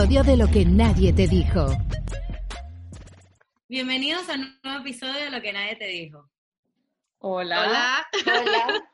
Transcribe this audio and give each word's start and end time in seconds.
episodio 0.00 0.24
de 0.24 0.36
Lo 0.38 0.46
que 0.46 0.64
nadie 0.64 1.12
te 1.12 1.26
dijo. 1.26 1.66
Bienvenidos 3.68 4.30
a 4.30 4.32
un 4.32 4.58
nuevo 4.64 4.80
episodio 4.80 5.24
de 5.24 5.30
Lo 5.30 5.42
que 5.42 5.52
nadie 5.52 5.76
te 5.76 5.88
dijo. 5.88 6.26
Hola. 7.18 7.60
Hola. 7.60 8.06
Hola. 8.26 8.88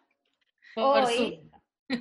Hoy 0.77 1.49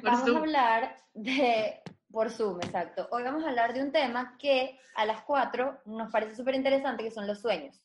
vamos 0.02 0.21
Zoom. 0.21 0.38
a 0.38 0.39
hablar 0.39 0.97
de, 1.13 1.83
por 2.09 2.31
Zoom, 2.31 2.57
exacto. 2.63 3.07
Hoy 3.11 3.21
vamos 3.21 3.43
a 3.43 3.49
hablar 3.49 3.75
de 3.75 3.83
un 3.83 3.91
tema 3.91 4.35
que 4.39 4.79
a 4.95 5.05
las 5.05 5.21
4 5.21 5.81
nos 5.85 6.11
parece 6.11 6.35
súper 6.35 6.55
interesante, 6.55 7.03
que 7.03 7.11
son 7.11 7.27
los 7.27 7.41
sueños. 7.41 7.80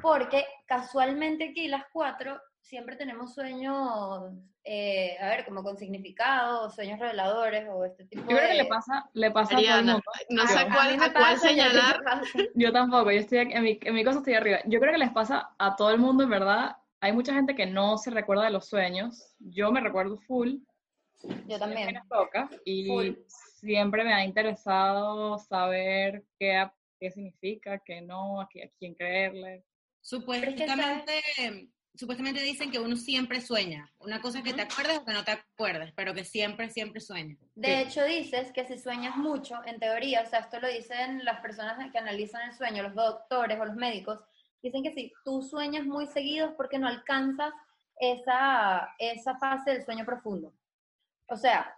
Porque 0.00 0.46
casualmente 0.66 1.50
aquí 1.50 1.68
las 1.68 1.84
4 1.92 2.40
siempre 2.62 2.96
tenemos 2.96 3.34
sueños, 3.34 4.32
eh, 4.64 5.16
a 5.20 5.28
ver, 5.28 5.44
como 5.44 5.62
con 5.62 5.76
significado, 5.76 6.70
sueños 6.70 6.98
reveladores 6.98 7.68
o 7.70 7.84
este 7.84 8.04
tipo 8.06 8.22
Yo 8.22 8.28
creo 8.36 8.40
que 8.48 8.56
de... 8.56 8.62
le 8.62 8.66
pasa, 8.66 9.10
le 9.12 9.30
pasa 9.30 9.56
a 9.56 9.60
todo 9.60 9.78
el 9.78 9.84
mundo. 9.84 10.02
no 10.30 10.46
sé 10.46 10.58
a 10.58 10.62
a 10.62 10.72
cuál, 10.72 11.02
a 11.02 11.12
cuál 11.12 11.38
señalar. 11.38 12.00
Yo 12.54 12.72
tampoco, 12.72 13.10
yo 13.10 13.18
estoy 13.18 13.38
aquí- 13.38 13.52
en 13.52 13.62
mi, 13.62 13.78
en 13.82 13.94
mi 13.94 14.04
cosa 14.04 14.18
estoy 14.18 14.34
arriba. 14.34 14.60
Yo 14.66 14.80
creo 14.80 14.92
que 14.92 14.98
les 14.98 15.10
pasa 15.10 15.50
a 15.58 15.76
todo 15.76 15.90
el 15.90 15.98
mundo, 15.98 16.22
en 16.24 16.30
verdad. 16.30 16.76
Hay 17.00 17.12
mucha 17.12 17.34
gente 17.34 17.54
que 17.56 17.66
no 17.66 17.98
se 17.98 18.10
recuerda 18.10 18.44
de 18.44 18.50
los 18.52 18.68
sueños. 18.68 19.34
Yo 19.40 19.72
me 19.72 19.80
recuerdo 19.80 20.16
full. 20.18 20.54
Yo 21.48 21.58
también. 21.58 21.92
me 21.94 22.00
toca 22.08 22.48
y 22.64 22.86
Full. 22.86 23.10
siempre 23.26 24.02
me 24.04 24.12
ha 24.14 24.24
interesado 24.24 25.38
saber 25.38 26.24
qué, 26.38 26.68
qué 26.98 27.10
significa, 27.10 27.78
qué 27.84 28.00
no, 28.00 28.40
a, 28.40 28.48
qui- 28.48 28.64
a 28.64 28.70
quién 28.78 28.94
creerle. 28.94 29.64
Supuestamente, 30.00 31.20
supuestamente 31.94 32.42
dicen 32.42 32.70
que 32.70 32.78
uno 32.78 32.96
siempre 32.96 33.40
sueña. 33.40 33.90
Una 33.98 34.20
cosa 34.20 34.38
es 34.38 34.44
que 34.44 34.54
te 34.54 34.62
acuerdes 34.62 34.98
o 34.98 35.04
que 35.04 35.12
no 35.12 35.24
te 35.24 35.32
acuerdes, 35.32 35.92
pero 35.94 36.14
que 36.14 36.24
siempre, 36.24 36.70
siempre 36.70 37.00
sueña. 37.00 37.36
De 37.54 37.80
hecho, 37.80 38.04
dices 38.04 38.52
que 38.52 38.66
si 38.66 38.78
sueñas 38.78 39.16
mucho, 39.16 39.60
en 39.66 39.78
teoría, 39.78 40.22
o 40.22 40.26
sea, 40.26 40.40
esto 40.40 40.58
lo 40.60 40.68
dicen 40.68 41.24
las 41.24 41.40
personas 41.40 41.90
que 41.90 41.98
analizan 41.98 42.48
el 42.48 42.54
sueño, 42.54 42.82
los 42.82 42.94
doctores 42.94 43.60
o 43.60 43.64
los 43.64 43.76
médicos, 43.76 44.20
dicen 44.62 44.82
que 44.82 44.92
si 44.92 45.12
tú 45.24 45.42
sueñas 45.42 45.84
muy 45.84 46.06
seguido 46.06 46.48
es 46.48 46.54
porque 46.54 46.78
no 46.78 46.88
alcanzas 46.88 47.52
esa, 47.98 48.94
esa 48.98 49.36
fase 49.36 49.72
del 49.72 49.84
sueño 49.84 50.04
profundo. 50.04 50.52
O 51.28 51.36
sea, 51.36 51.76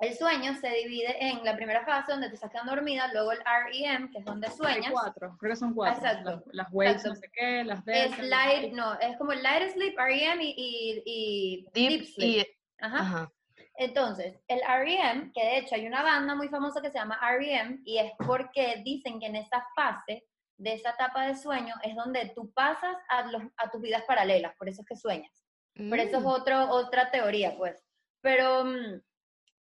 el 0.00 0.14
sueño 0.14 0.54
se 0.60 0.68
divide 0.70 1.16
en 1.28 1.44
la 1.44 1.56
primera 1.56 1.84
fase 1.84 2.12
donde 2.12 2.28
te 2.28 2.34
estás 2.34 2.50
quedando 2.50 2.74
dormida, 2.74 3.10
luego 3.12 3.32
el 3.32 3.38
REM, 3.38 4.10
que 4.10 4.18
es 4.18 4.24
donde 4.24 4.48
Hay 4.48 4.52
sueñas, 4.52 4.90
cuatro, 4.92 5.36
creo 5.38 5.52
que 5.52 5.56
son 5.56 5.72
cuatro. 5.74 5.96
Exacto, 5.96 6.30
Las, 6.30 6.54
las 6.54 6.66
waves, 6.72 6.92
exacto. 6.96 7.08
no 7.10 7.16
sé 7.16 7.30
qué, 7.32 7.64
las 7.64 7.78
es 7.80 7.84
delta, 7.86 8.16
las 8.22 8.26
light, 8.28 8.72
no, 8.72 8.94
es 9.00 9.16
como 9.16 9.32
light 9.32 9.70
sleep, 9.72 9.96
REM 9.98 10.40
y, 10.42 10.54
y, 10.56 11.02
y 11.06 11.66
Deep, 11.72 11.88
deep 12.00 12.04
sleep. 12.06 12.46
y, 12.46 12.84
Ajá. 12.84 12.98
ajá. 12.98 13.32
Entonces, 13.76 14.38
el 14.46 14.60
REM, 14.60 15.32
que 15.32 15.42
de 15.44 15.58
hecho 15.58 15.74
hay 15.74 15.86
una 15.86 16.02
banda 16.02 16.34
muy 16.34 16.48
famosa 16.48 16.80
que 16.80 16.90
se 16.90 16.98
llama 16.98 17.18
REM, 17.38 17.82
y 17.84 17.98
es 17.98 18.12
porque 18.24 18.82
dicen 18.84 19.18
que 19.18 19.26
en 19.26 19.36
esa 19.36 19.66
fase 19.74 20.24
de 20.56 20.74
esa 20.74 20.90
etapa 20.90 21.26
de 21.26 21.34
sueño 21.34 21.74
es 21.82 21.96
donde 21.96 22.30
tú 22.36 22.52
pasas 22.52 22.96
a, 23.08 23.22
los, 23.32 23.42
a 23.56 23.70
tus 23.70 23.80
vidas 23.80 24.02
paralelas, 24.06 24.54
por 24.56 24.68
eso 24.68 24.82
es 24.82 24.86
que 24.88 24.96
sueñas. 24.96 25.44
Pero 25.74 25.96
eso 25.96 26.18
es 26.18 26.22
Mm. 26.22 26.26
otro, 26.26 26.68
otra 26.70 27.10
teoría, 27.10 27.56
pues. 27.56 27.84
Pero, 28.20 28.64
mm, 28.64 29.00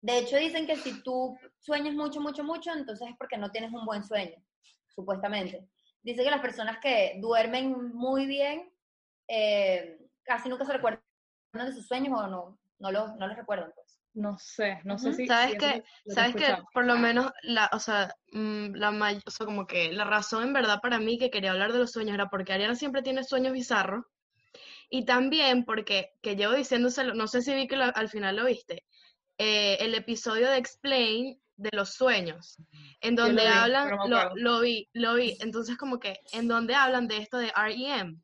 de 0.06 0.18
hecho, 0.18 0.36
dicen 0.36 0.66
que 0.68 0.76
si 0.76 1.02
tú 1.02 1.36
sueñas 1.58 1.94
mucho, 1.94 2.20
mucho, 2.20 2.44
mucho, 2.44 2.72
entonces 2.72 3.08
es 3.10 3.16
porque 3.18 3.36
no 3.36 3.50
tienes 3.50 3.72
un 3.72 3.84
buen 3.84 4.04
sueño, 4.04 4.36
supuestamente. 4.94 5.68
Dice 6.02 6.22
que 6.22 6.30
las 6.30 6.40
personas 6.40 6.78
que 6.80 7.18
duermen 7.20 7.92
muy 7.92 8.26
bien 8.26 8.72
eh, 9.26 9.98
casi 10.22 10.48
nunca 10.48 10.64
se 10.64 10.74
recuerdan 10.74 11.02
de 11.52 11.72
sus 11.72 11.88
sueños 11.88 12.16
o 12.16 12.26
no, 12.28 12.58
no 12.78 12.92
los, 12.92 13.16
no 13.16 13.26
los 13.26 13.36
recuerdan, 13.36 13.72
pues. 13.74 13.98
No 14.14 14.38
sé, 14.38 14.80
no 14.84 14.96
sé 14.96 15.12
si. 15.12 15.26
¿Sabes 15.26 15.56
he 15.60 15.82
Sabes 16.08 16.36
que 16.36 16.54
por 16.72 16.84
lo 16.84 16.96
menos 16.96 17.32
la, 17.42 17.68
o 17.72 17.80
sea, 17.80 18.14
mm, 18.30 18.76
la 18.76 18.92
may- 18.92 19.20
o 19.26 19.30
sea, 19.32 19.44
como 19.44 19.66
que 19.66 19.92
la 19.92 20.04
razón 20.04 20.44
en 20.44 20.52
verdad 20.52 20.78
para 20.80 21.00
mí 21.00 21.18
que 21.18 21.30
quería 21.30 21.50
hablar 21.50 21.72
de 21.72 21.80
los 21.80 21.90
sueños 21.90 22.14
era 22.14 22.30
porque 22.30 22.52
Ariana 22.52 22.76
siempre 22.76 23.02
tiene 23.02 23.24
sueños 23.24 23.52
bizarros 23.52 24.04
y 24.88 25.04
también 25.04 25.64
porque 25.64 26.12
que 26.22 26.36
llevo 26.36 26.54
diciéndoselo, 26.54 27.14
no 27.14 27.26
sé 27.26 27.42
si 27.42 27.54
vi 27.54 27.66
que 27.66 27.76
lo- 27.76 27.94
al 27.94 28.08
final 28.08 28.36
lo 28.36 28.44
viste, 28.46 28.84
eh, 29.38 29.76
el 29.80 29.94
episodio 29.94 30.48
de 30.50 30.58
Explain 30.58 31.38
de 31.56 31.70
los 31.72 31.94
sueños, 31.94 32.56
en 33.00 33.16
lo 33.16 33.24
donde 33.24 33.42
vi, 33.42 33.48
hablan, 33.48 33.88
me 33.88 34.08
lo, 34.08 34.34
lo 34.36 34.60
vi, 34.60 34.88
lo 34.92 35.14
vi, 35.14 35.36
entonces 35.40 35.76
como 35.78 35.98
que 35.98 36.20
en 36.32 36.48
donde 36.48 36.74
hablan 36.74 37.08
de 37.08 37.18
esto 37.18 37.38
de 37.38 37.50
REM, 37.56 38.20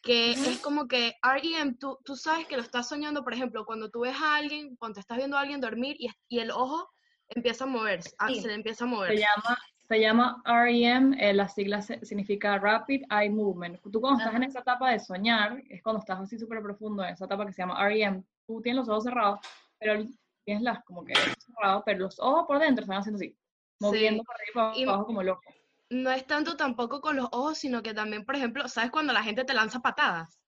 que 0.00 0.32
es 0.32 0.58
como 0.60 0.86
que 0.88 1.14
REM, 1.22 1.76
tú, 1.78 1.98
tú 2.04 2.16
sabes 2.16 2.46
que 2.46 2.56
lo 2.56 2.62
estás 2.62 2.88
soñando, 2.88 3.22
por 3.22 3.34
ejemplo, 3.34 3.64
cuando 3.64 3.88
tú 3.90 4.00
ves 4.00 4.16
a 4.20 4.36
alguien, 4.36 4.76
cuando 4.76 5.00
estás 5.00 5.16
viendo 5.16 5.36
a 5.36 5.40
alguien 5.40 5.60
dormir 5.60 5.96
y, 5.98 6.08
y 6.28 6.38
el 6.40 6.50
ojo 6.50 6.88
empieza 7.28 7.64
a 7.64 7.68
moverse, 7.68 8.10
ah, 8.18 8.28
Sí. 8.28 8.40
se 8.40 8.48
le 8.48 8.54
empieza 8.54 8.84
a 8.84 8.88
Se 8.88 8.94
mover. 8.94 9.16
llama, 9.18 9.58
se 9.88 10.00
llama 10.00 10.42
REM, 10.44 11.14
eh, 11.14 11.32
la 11.32 11.48
sigla 11.48 11.82
se- 11.82 12.04
significa 12.04 12.58
Rapid 12.58 13.04
Eye 13.10 13.30
Movement. 13.30 13.80
Tú 13.92 14.00
cuando 14.00 14.20
estás 14.20 14.34
en 14.34 14.42
esa 14.44 14.60
etapa 14.60 14.90
de 14.90 14.98
soñar, 15.00 15.62
es 15.68 15.82
cuando 15.82 16.00
estás 16.00 16.20
así 16.20 16.38
súper 16.38 16.62
profundo, 16.62 17.02
en 17.04 17.10
esa 17.14 17.24
etapa 17.26 17.46
que 17.46 17.52
se 17.52 17.62
llama 17.62 17.88
REM, 17.88 18.22
tú 18.46 18.60
tienes 18.60 18.80
los 18.80 18.88
ojos 18.88 19.04
cerrados, 19.04 19.38
pero 19.78 20.04
tienes 20.44 20.62
las 20.62 20.84
como 20.84 21.04
que 21.04 21.14
cerrados, 21.14 21.82
pero 21.84 22.00
los 22.00 22.18
ojos 22.20 22.44
por 22.46 22.58
dentro 22.58 22.82
están 22.82 22.98
haciendo 22.98 23.16
así, 23.18 23.36
moviendo 23.80 24.22
para 24.24 24.38
arriba 24.38 24.78
y 24.78 24.82
abajo 24.84 25.06
como 25.06 25.22
loco. 25.22 25.42
No 25.90 26.10
es 26.10 26.26
tanto 26.26 26.56
tampoco 26.56 27.00
con 27.00 27.16
los 27.16 27.26
ojos, 27.32 27.58
sino 27.58 27.82
que 27.82 27.92
también, 27.94 28.24
por 28.24 28.34
ejemplo, 28.34 28.66
¿sabes 28.68 28.90
cuando 28.90 29.12
la 29.12 29.22
gente 29.22 29.44
te 29.44 29.54
lanza 29.54 29.80
patadas? 29.80 30.38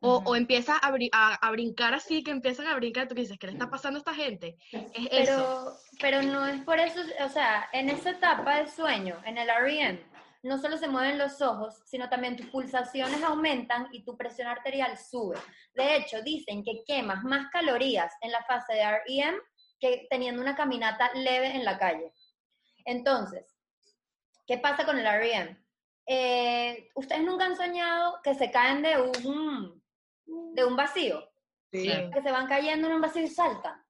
O, 0.00 0.16
o 0.16 0.20
Ujú. 0.20 0.34
empieza 0.34 0.76
a, 0.76 0.92
a, 1.12 1.34
a 1.34 1.50
brincar 1.50 1.94
así, 1.94 2.22
que 2.24 2.30
empiezan 2.30 2.66
a 2.66 2.74
brincar, 2.74 3.08
tú 3.08 3.14
dices, 3.14 3.38
¿qué 3.38 3.46
le 3.46 3.52
está 3.52 3.70
pasando 3.70 3.98
a 3.98 4.00
esta 4.00 4.14
gente? 4.14 4.56
Es 4.70 5.28
eso. 5.28 5.80
Pero, 6.00 6.20
pero 6.20 6.22
no 6.22 6.46
es 6.46 6.60
por 6.64 6.78
eso, 6.78 7.00
o 7.24 7.28
sea, 7.28 7.68
en 7.72 7.88
esa 7.88 8.10
etapa 8.10 8.56
del 8.56 8.68
sueño, 8.68 9.16
en 9.24 9.38
el 9.38 9.48
REM, 9.48 10.00
no 10.42 10.58
solo 10.58 10.76
se 10.76 10.88
mueven 10.88 11.18
los 11.18 11.40
ojos, 11.40 11.82
sino 11.86 12.08
también 12.08 12.36
tus 12.36 12.46
pulsaciones 12.46 13.22
aumentan 13.22 13.88
y 13.92 14.04
tu 14.04 14.16
presión 14.16 14.48
arterial 14.48 14.98
sube. 14.98 15.38
De 15.74 15.96
hecho, 15.96 16.20
dicen 16.22 16.64
que 16.64 16.82
quemas 16.84 17.22
más 17.22 17.48
calorías 17.50 18.12
en 18.20 18.32
la 18.32 18.42
fase 18.44 18.74
de 18.74 19.00
REM 19.06 19.36
que 19.78 20.06
teniendo 20.10 20.42
una 20.42 20.56
caminata 20.56 21.12
leve 21.14 21.54
en 21.54 21.64
la 21.64 21.78
calle. 21.78 22.12
Entonces, 22.84 23.56
¿qué 24.46 24.58
pasa 24.58 24.84
con 24.84 24.98
el 24.98 25.06
REM? 25.06 25.64
Eh, 26.06 26.90
¿Ustedes 26.96 27.22
nunca 27.22 27.44
han 27.44 27.56
soñado 27.56 28.18
que 28.24 28.34
se 28.34 28.50
caen 28.50 28.82
de 28.82 29.00
un, 29.00 29.82
de 30.26 30.64
un 30.64 30.76
vacío? 30.76 31.22
Sí. 31.70 31.88
Que 32.12 32.20
se 32.20 32.32
van 32.32 32.48
cayendo 32.48 32.88
en 32.88 32.94
un 32.94 33.00
vacío 33.00 33.22
y 33.22 33.28
saltan. 33.28 33.80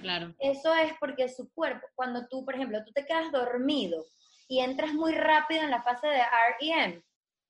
Claro. 0.00 0.34
Eso 0.38 0.74
es 0.74 0.92
porque 0.98 1.28
su 1.28 1.52
cuerpo, 1.52 1.86
cuando 1.94 2.26
tú, 2.28 2.44
por 2.44 2.54
ejemplo, 2.54 2.82
tú 2.84 2.92
te 2.92 3.04
quedas 3.04 3.30
dormido 3.30 4.04
y 4.52 4.60
entras 4.60 4.92
muy 4.92 5.14
rápido 5.14 5.62
en 5.62 5.70
la 5.70 5.80
fase 5.82 6.06
de 6.06 6.20
REM, 6.60 7.02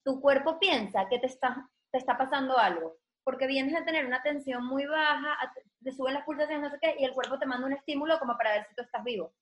tu 0.05 0.21
cuerpo 0.21 0.61
piensa 0.61 1.09
que 1.09 1.19
te 1.19 1.27
está, 1.27 1.69
te 1.91 1.99
está 1.99 2.17
pasando 2.17 2.57
algo, 2.57 2.97
porque 3.25 3.49
vienes 3.49 3.75
a 3.75 3.85
tener 3.85 4.07
una 4.07 4.23
tensión 4.23 4.65
muy 4.65 4.87
baja, 4.87 5.37
te 5.83 5.91
suben 5.91 6.15
las 6.15 6.25
pulsaciones, 6.25 6.62
no 6.62 6.71
sé 6.71 6.79
qué, 6.81 6.95
y 7.01 7.05
el 7.05 7.11
cuerpo 7.12 7.41
te 7.41 7.47
manda 7.47 7.67
un 7.67 7.73
estímulo 7.73 8.21
como 8.21 8.37
para 8.37 8.53
ver 8.53 8.67
si 8.69 8.77
tú 8.77 8.83
estás 8.83 9.03
vivo. 9.03 9.35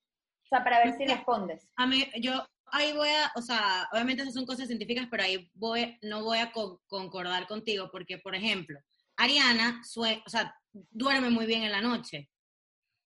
O 0.43 0.47
sea, 0.49 0.63
para 0.63 0.79
ver 0.83 0.97
si 0.97 1.05
respondes. 1.05 1.69
A 1.75 1.85
mí, 1.85 2.03
yo 2.19 2.43
ahí 2.71 2.93
voy 2.93 3.09
a, 3.09 3.31
o 3.35 3.43
sea, 3.43 3.87
obviamente 3.91 4.23
esas 4.23 4.33
son 4.33 4.47
cosas 4.47 4.65
científicas, 4.65 5.07
pero 5.11 5.21
ahí 5.21 5.47
voy, 5.53 5.99
no 6.01 6.23
voy 6.23 6.39
a 6.39 6.51
co- 6.51 6.81
concordar 6.87 7.45
contigo, 7.45 7.89
porque, 7.91 8.17
por 8.17 8.33
ejemplo, 8.33 8.79
Ariana, 9.17 9.83
sue- 9.83 10.23
o 10.25 10.29
sea, 10.31 10.51
duerme 10.73 11.29
muy 11.29 11.45
bien 11.45 11.61
en 11.61 11.71
la 11.73 11.81
noche 11.81 12.27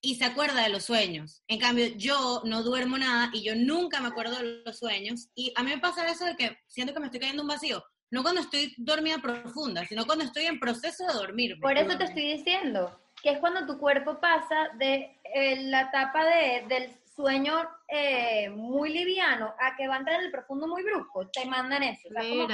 y 0.06 0.16
se 0.16 0.26
acuerda 0.26 0.62
de 0.62 0.70
los 0.70 0.84
sueños. 0.86 1.44
En 1.48 1.60
cambio, 1.60 1.88
yo 1.98 2.42
no 2.46 2.62
duermo 2.62 2.96
nada 2.98 3.32
y 3.34 3.44
yo 3.44 3.56
nunca 3.56 4.00
me 4.00 4.10
acuerdo 4.10 4.38
de 4.38 4.62
los 4.64 4.78
sueños. 4.78 5.30
Y 5.34 5.52
a 5.56 5.64
mí 5.64 5.72
me 5.72 5.80
pasa 5.80 6.08
eso 6.08 6.26
de 6.26 6.36
que 6.36 6.58
siento 6.68 6.94
que 6.94 7.00
me 7.00 7.08
estoy 7.08 7.20
cayendo 7.20 7.42
en 7.42 7.46
un 7.50 7.56
vacío. 7.56 7.84
No 8.12 8.22
cuando 8.22 8.42
estoy 8.42 8.74
dormida 8.78 9.18
profunda, 9.18 9.84
sino 9.86 10.06
cuando 10.06 10.24
estoy 10.24 10.46
en 10.46 10.60
proceso 10.60 11.08
de 11.08 11.14
dormir. 11.14 11.56
Por 11.60 11.76
eso 11.76 11.98
te 11.98 12.04
estoy 12.04 12.34
diciendo 12.34 13.02
que 13.24 13.32
es 13.32 13.40
cuando 13.40 13.66
tu 13.66 13.80
cuerpo 13.80 14.20
pasa 14.22 14.70
de 14.78 15.20
eh, 15.34 15.64
la 15.64 15.82
etapa 15.82 16.24
de, 16.24 16.66
del 16.70 16.92
sueño 17.16 17.56
eh, 17.88 18.50
muy 18.52 18.94
liviano 18.94 19.56
a 19.60 19.76
que 19.76 19.88
va 19.88 19.96
a 19.96 20.00
entrar 20.00 20.20
en 20.20 20.28
el 20.28 20.32
profundo 20.32 20.68
muy 20.68 20.84
brusco. 20.84 21.28
Te 21.30 21.46
mandan 21.46 21.82
eso. 21.82 22.10
o 22.10 22.22
sea, 22.22 22.30
como- 22.30 22.48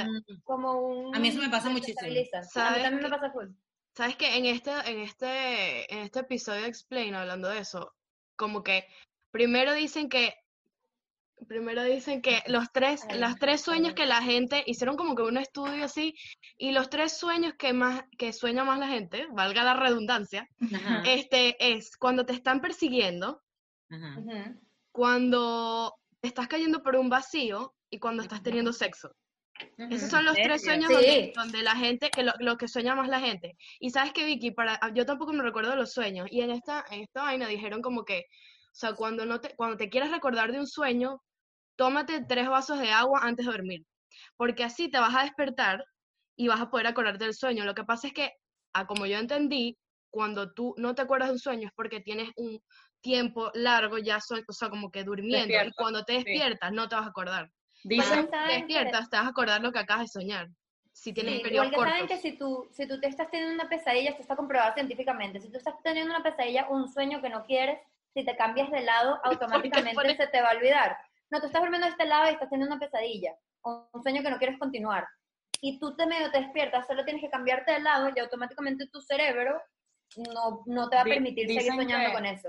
como, 0.44 0.72
un... 0.86 1.14
A 1.14 1.18
mí 1.18 1.28
eso 1.28 1.40
me 1.40 1.50
pasa 1.50 1.68
muchísimo. 1.68 2.00
A 2.00 2.10
mí 2.10 2.26
¿Sabes 2.50 2.82
también 2.82 3.02
me 3.02 3.10
pasa 3.10 3.30
full. 3.30 3.48
¿Sabes 3.94 4.16
que 4.16 4.36
En 4.36 4.46
este, 4.46 4.70
en 4.70 5.00
este, 5.00 5.92
en 5.92 6.00
este 6.00 6.20
episodio 6.20 6.62
de 6.62 6.68
Explain, 6.68 7.14
hablando 7.14 7.48
de 7.48 7.58
eso, 7.58 7.92
como 8.36 8.62
que 8.62 8.86
primero 9.30 9.74
dicen 9.74 10.08
que, 10.08 10.34
primero 11.46 11.82
dicen 11.84 12.22
que 12.22 12.42
los 12.46 12.72
tres, 12.72 13.04
Ay, 13.08 13.18
los 13.18 13.36
tres 13.36 13.60
sueños 13.60 13.92
que 13.94 14.06
la 14.06 14.22
gente, 14.22 14.64
hicieron 14.66 14.96
como 14.96 15.14
que 15.14 15.22
un 15.22 15.36
estudio 15.36 15.84
así, 15.84 16.14
y 16.56 16.72
los 16.72 16.88
tres 16.88 17.18
sueños 17.18 17.52
que 17.58 17.74
más, 17.74 18.04
que 18.16 18.32
sueña 18.32 18.64
más 18.64 18.78
la 18.78 18.88
gente, 18.88 19.26
valga 19.32 19.62
la 19.62 19.74
redundancia, 19.74 20.48
Ajá, 20.74 21.02
este, 21.04 21.56
es 21.58 21.96
cuando 21.98 22.24
te 22.24 22.32
están 22.32 22.60
persiguiendo, 22.60 23.42
ajá. 23.90 24.56
Cuando 24.90 25.94
te 26.20 26.28
estás 26.28 26.48
cayendo 26.48 26.82
por 26.82 26.96
un 26.96 27.08
vacío 27.08 27.74
y 27.90 27.98
cuando 27.98 28.22
estás 28.22 28.42
teniendo 28.42 28.72
sexo. 28.72 29.14
Esos 29.78 30.10
son 30.10 30.24
los 30.24 30.36
¿En 30.38 30.44
tres 30.44 30.62
sueños 30.64 30.88
Sí. 30.88 30.94
donde, 30.94 31.32
donde 31.34 31.62
la 31.62 31.76
gente, 31.76 32.10
que 32.10 32.22
lo, 32.22 32.32
lo 32.38 32.56
que 32.56 32.68
sueña 32.68 32.94
más 32.94 33.08
la 33.08 33.20
gente. 33.20 33.56
Y 33.80 33.90
sabes 33.90 34.12
que 34.12 34.24
Vicky, 34.24 34.52
para, 34.52 34.78
ah, 34.80 34.90
yo 34.94 35.04
tampoco 35.06 35.32
me 35.32 35.42
recuerdo 35.42 35.74
los 35.76 35.92
sueños. 35.92 36.28
Y 36.30 36.40
en 36.40 36.50
esta, 36.50 36.84
en 36.90 37.02
esta 37.02 37.22
vaina 37.22 37.46
dijeron 37.48 37.82
como 37.82 38.04
que 38.04 38.20
O 38.20 38.74
sea, 38.74 38.94
cuando, 38.94 39.26
no 39.26 39.38
te, 39.40 39.54
cuando 39.54 39.76
te 39.76 39.90
quieras 39.90 40.10
recordar 40.10 40.50
de 40.50 40.58
un 40.58 40.66
sueño, 40.66 41.20
tómate 41.76 42.24
tres 42.26 42.48
vasos 42.48 42.78
de 42.78 42.90
agua 42.90 43.20
antes 43.22 43.44
de 43.44 43.52
dormir, 43.52 43.84
porque 44.38 44.64
así 44.64 44.88
te 44.90 44.98
vas 44.98 45.14
a 45.14 45.24
despertar 45.24 45.84
y 46.36 46.48
vas 46.48 46.60
a 46.60 46.70
poder 46.70 46.86
acordarte 46.86 47.24
del 47.24 47.34
sueño. 47.34 47.64
Lo 47.66 47.74
que 47.74 47.84
pasa 47.84 48.06
es 48.06 48.14
que, 48.14 48.30
a 48.72 48.86
como 48.86 49.04
yo 49.04 49.18
entendí, 49.18 49.76
cuando 50.10 50.52
tú 50.54 50.74
no 50.78 50.94
te 50.94 51.02
acuerdas 51.02 51.28
de 51.28 51.32
un 51.34 51.38
sueño 51.38 51.66
es 51.68 51.72
porque 51.74 52.00
tienes 52.00 52.30
un 52.36 52.58
tiempo 53.02 53.50
largo 53.54 53.98
ya, 53.98 54.20
so- 54.20 54.36
o 54.48 54.52
sea, 54.52 54.70
como 54.70 54.90
que 54.90 55.04
durmiendo, 55.04 55.54
y 55.66 55.72
cuando 55.72 56.02
te 56.04 56.12
sí. 56.14 56.18
despiertas 56.24 56.72
no 56.72 56.88
te 56.88 56.94
vas 56.96 57.04
a 57.06 57.10
acordar. 57.10 57.50
Dicen, 57.84 58.26
Cuando 58.26 58.30
te 58.30 58.52
despiertas 58.54 59.10
te 59.10 59.16
vas 59.16 59.26
a 59.26 59.28
acordar 59.30 59.60
lo 59.60 59.72
que 59.72 59.78
acabas 59.78 60.04
de 60.04 60.20
soñar. 60.20 60.48
Si 60.92 61.12
tienes 61.12 61.36
Sí, 61.36 61.42
periodos 61.42 61.70
que 61.70 61.76
saben 61.76 61.92
cortos. 62.00 62.08
que 62.08 62.22
si 62.22 62.36
tú, 62.36 62.68
si 62.70 62.86
tú 62.86 63.00
te 63.00 63.06
estás 63.08 63.30
teniendo 63.30 63.54
una 63.54 63.68
pesadilla, 63.68 64.10
esto 64.10 64.22
está 64.22 64.36
comprobado 64.36 64.74
científicamente, 64.74 65.40
si 65.40 65.50
tú 65.50 65.56
estás 65.58 65.74
teniendo 65.82 66.14
una 66.14 66.22
pesadilla, 66.22 66.68
un 66.68 66.86
sueño 66.92 67.22
que 67.22 67.30
no 67.30 67.44
quieres, 67.44 67.78
si 68.14 68.24
te 68.24 68.36
cambias 68.36 68.70
de 68.70 68.82
lado, 68.82 69.18
automáticamente 69.24 70.16
se 70.16 70.26
te 70.26 70.42
va 70.42 70.50
a 70.50 70.56
olvidar. 70.56 70.96
No, 71.30 71.40
tú 71.40 71.46
estás 71.46 71.62
durmiendo 71.62 71.86
de 71.86 71.92
este 71.92 72.04
lado 72.04 72.28
y 72.28 72.34
estás 72.34 72.50
teniendo 72.50 72.74
una 72.74 72.80
pesadilla, 72.84 73.34
un 73.62 74.02
sueño 74.02 74.22
que 74.22 74.30
no 74.30 74.36
quieres 74.38 74.58
continuar. 74.58 75.08
Y 75.62 75.78
tú 75.78 75.96
te 75.96 76.06
medio 76.06 76.30
te 76.30 76.40
despiertas, 76.40 76.86
solo 76.86 77.04
tienes 77.04 77.22
que 77.22 77.30
cambiarte 77.30 77.72
de 77.72 77.80
lado 77.80 78.10
y 78.14 78.18
automáticamente 78.18 78.86
tu 78.88 79.00
cerebro 79.00 79.62
no, 80.16 80.62
no 80.66 80.90
te 80.90 80.96
va 80.96 81.02
a 81.02 81.04
permitir 81.06 81.46
seguir 81.46 81.72
soñando 81.72 82.08
que- 82.08 82.14
con 82.14 82.26
eso. 82.26 82.48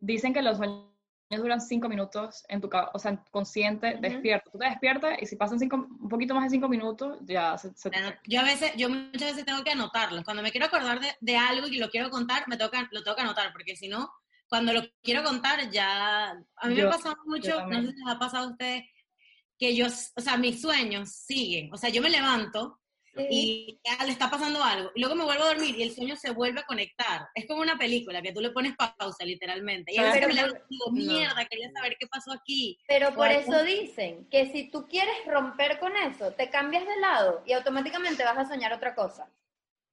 dicen 0.00 0.32
que 0.34 0.42
los 0.42 0.56
sueños 0.56 0.88
duran 1.36 1.60
cinco 1.60 1.88
minutos 1.88 2.44
en 2.48 2.60
tu 2.60 2.70
o 2.92 2.98
sea, 2.98 3.22
consciente, 3.30 3.92
Ujú. 3.94 4.00
despierto. 4.02 4.50
Tú 4.50 4.58
te 4.58 4.66
despiertas 4.66 5.16
y 5.20 5.26
si 5.26 5.36
pasan 5.36 5.58
cinco, 5.58 5.76
un 5.76 6.08
poquito 6.08 6.34
más 6.34 6.44
de 6.44 6.50
cinco 6.50 6.68
minutos, 6.68 7.18
ya 7.22 7.56
se, 7.58 7.72
se 7.74 7.88
Ano- 7.94 8.14
Yo 8.26 8.40
a 8.40 8.44
veces, 8.44 8.72
yo 8.76 8.88
muchas 8.88 9.30
veces 9.32 9.44
tengo 9.44 9.62
que 9.64 9.70
anotarlo. 9.70 10.22
Cuando 10.24 10.42
me 10.42 10.50
quiero 10.50 10.66
acordar 10.66 11.00
de, 11.00 11.08
de 11.20 11.36
algo 11.36 11.66
y 11.66 11.78
lo 11.78 11.88
quiero 11.90 12.10
contar, 12.10 12.44
me 12.48 12.56
toca, 12.56 12.88
lo 12.92 13.02
tengo 13.02 13.16
que 13.16 13.22
anotar, 13.22 13.52
porque 13.52 13.76
si 13.76 13.88
no, 13.88 14.10
cuando 14.48 14.72
lo 14.72 14.82
quiero 15.02 15.22
contar, 15.24 15.70
ya. 15.70 16.30
A 16.56 16.68
mí 16.68 16.74
me 16.74 16.80
Yo- 16.82 16.88
ha 16.88 16.92
pasado 16.92 17.16
mucho, 17.26 17.66
no 17.66 17.80
sé 17.82 17.88
si 17.92 17.98
les 17.98 18.08
ha 18.14 18.18
pasado 18.18 18.48
a 18.48 18.50
ustedes, 18.50 18.84
que 19.58 19.74
yo, 19.76 19.86
o 19.86 20.20
sea, 20.20 20.36
mis 20.36 20.60
sueños 20.60 21.10
siguen. 21.12 21.72
O 21.72 21.76
sea, 21.76 21.88
yo 21.90 22.02
me 22.02 22.10
levanto 22.10 22.80
y 23.16 23.78
ya 23.84 24.04
le 24.04 24.12
está 24.12 24.30
pasando 24.30 24.62
algo. 24.62 24.90
Y 24.94 25.00
luego 25.00 25.14
me 25.14 25.24
vuelvo 25.24 25.44
a 25.44 25.48
dormir 25.48 25.76
y 25.76 25.82
el 25.82 25.94
sueño 25.94 26.16
se 26.16 26.30
vuelve 26.30 26.60
a 26.60 26.66
conectar. 26.66 27.28
Es 27.34 27.46
como 27.46 27.60
una 27.62 27.78
película 27.78 28.22
que 28.22 28.32
tú 28.32 28.40
le 28.40 28.50
pones 28.50 28.74
pausa, 28.76 29.24
literalmente. 29.24 29.92
Y 29.92 29.98
a 29.98 30.04
veces 30.04 30.20
Pero 30.20 30.34
me 30.34 30.42
digo, 30.42 30.58
No. 30.70 30.92
mierda, 30.92 31.44
quería 31.46 31.70
saber 31.70 31.96
qué 31.98 32.06
pasó 32.06 32.32
aquí. 32.32 32.78
Pero 32.88 33.14
por 33.14 33.30
eso 33.30 33.62
dicen 33.62 34.26
que 34.30 34.50
si 34.52 34.70
tú 34.70 34.86
quieres 34.88 35.14
romper 35.26 35.78
con 35.78 35.96
eso, 35.96 36.32
te 36.32 36.50
cambias 36.50 36.86
de 36.86 36.96
lado 36.96 37.42
y 37.46 37.52
automáticamente 37.52 38.24
vas 38.24 38.38
a 38.38 38.46
soñar 38.46 38.72
otra 38.72 38.94
cosa. 38.94 39.28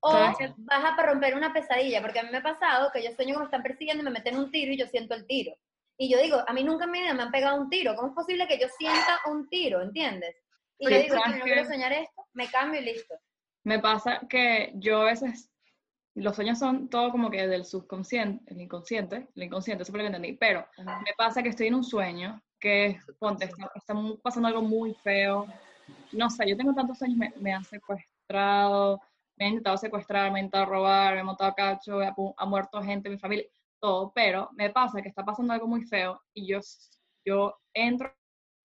O 0.03 0.13
vas 0.13 0.35
a 0.83 1.03
romper 1.03 1.35
una 1.35 1.53
pesadilla, 1.53 2.01
porque 2.01 2.19
a 2.19 2.23
mí 2.23 2.29
me 2.31 2.37
ha 2.37 2.43
pasado 2.43 2.91
que 2.91 3.03
yo 3.03 3.11
sueño 3.11 3.35
que 3.35 3.39
me 3.39 3.45
están 3.45 3.61
persiguiendo 3.61 4.01
y 4.01 4.05
me 4.05 4.11
meten 4.11 4.35
un 4.35 4.49
tiro 4.49 4.71
y 4.73 4.77
yo 4.77 4.87
siento 4.87 5.13
el 5.13 5.27
tiro. 5.27 5.53
Y 5.95 6.09
yo 6.09 6.19
digo, 6.19 6.43
a 6.47 6.53
mí 6.53 6.63
nunca 6.63 6.85
en 6.85 6.91
mi 6.91 7.01
vida 7.01 7.13
me 7.13 7.21
han 7.21 7.31
pegado 7.31 7.61
un 7.61 7.69
tiro. 7.69 7.93
¿Cómo 7.95 8.07
es 8.07 8.15
posible 8.15 8.47
que 8.47 8.57
yo 8.57 8.67
sienta 8.79 9.19
un 9.27 9.47
tiro? 9.47 9.81
¿Entiendes? 9.83 10.35
Y 10.81 10.89
yo 10.89 10.99
digo, 10.99 11.15
¿sabes 11.15 11.33
si 11.33 11.39
no 11.39 11.45
quiero 11.45 11.65
soñar 11.65 11.93
esto, 11.93 12.25
me 12.33 12.49
cambio 12.49 12.81
y 12.81 12.85
listo. 12.85 13.13
Me 13.63 13.77
pasa 13.77 14.21
que 14.27 14.71
yo 14.75 15.01
a 15.01 15.05
veces, 15.05 15.51
los 16.15 16.35
sueños 16.35 16.57
son 16.57 16.89
todo 16.89 17.11
como 17.11 17.29
que 17.29 17.47
del 17.47 17.65
subconsciente, 17.65 18.51
el 18.51 18.61
inconsciente, 18.61 19.27
el 19.35 19.43
inconsciente, 19.43 19.83
eso 19.83 19.91
fue 19.91 19.99
lo 19.99 20.05
que 20.05 20.15
entendí, 20.15 20.33
pero 20.33 20.67
me 20.79 21.13
pasa 21.15 21.43
que 21.43 21.49
estoy 21.49 21.67
en 21.67 21.75
un 21.75 21.83
sueño 21.83 22.41
que, 22.59 22.99
ponte, 23.19 23.45
está, 23.45 23.71
está 23.75 23.93
pasando 24.23 24.47
algo 24.47 24.63
muy 24.63 24.95
feo, 24.95 25.45
no 26.13 26.29
sé, 26.31 26.49
yo 26.49 26.57
tengo 26.57 26.73
tantos 26.73 26.97
sueños, 26.97 27.17
me, 27.17 27.31
me 27.37 27.53
han 27.53 27.63
secuestrado, 27.63 28.99
me 29.37 29.45
han 29.45 29.49
intentado 29.51 29.77
secuestrar, 29.77 30.31
me 30.31 30.39
han 30.39 30.45
intentado 30.45 30.65
robar, 30.65 31.13
me 31.13 31.19
han 31.19 31.27
montado 31.27 31.51
a 31.51 31.55
cacho, 31.55 31.99
ha, 31.99 32.15
ha 32.37 32.45
muerto 32.47 32.81
gente, 32.81 33.07
mi 33.07 33.19
familia, 33.19 33.45
todo, 33.79 34.11
pero 34.15 34.49
me 34.53 34.71
pasa 34.71 34.99
que 34.99 35.09
está 35.09 35.23
pasando 35.23 35.53
algo 35.53 35.67
muy 35.67 35.83
feo 35.83 36.19
y 36.33 36.47
yo, 36.47 36.59
yo 37.23 37.55
entro 37.71 38.11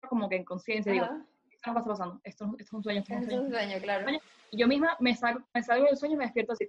como 0.08 0.30
que 0.30 0.36
en 0.36 0.46
conciencia 0.46 0.92
digo, 0.92 1.06
Ajá. 1.06 1.26
Esto 1.64 1.72
no 1.74 1.80
está 1.80 1.90
pasando, 1.92 2.22
esto, 2.24 2.46
esto 2.46 2.64
es 2.64 2.74
un 2.74 2.84
sueño, 2.84 3.00
esto 3.00 3.14
es 3.14 3.18
un 3.20 3.24
Es 3.24 3.30
sueño. 3.30 3.44
un 3.46 3.52
sueño, 3.54 3.78
claro. 3.82 4.06
Y 4.52 4.58
yo 4.60 4.68
misma 4.68 4.98
me 5.00 5.16
salgo, 5.16 5.48
me 5.54 5.64
salgo 5.64 5.86
del 5.86 5.98
sueño 5.98 6.16
y 6.16 6.18
me 6.18 6.26
despierto 6.26 6.54
así. 6.54 6.68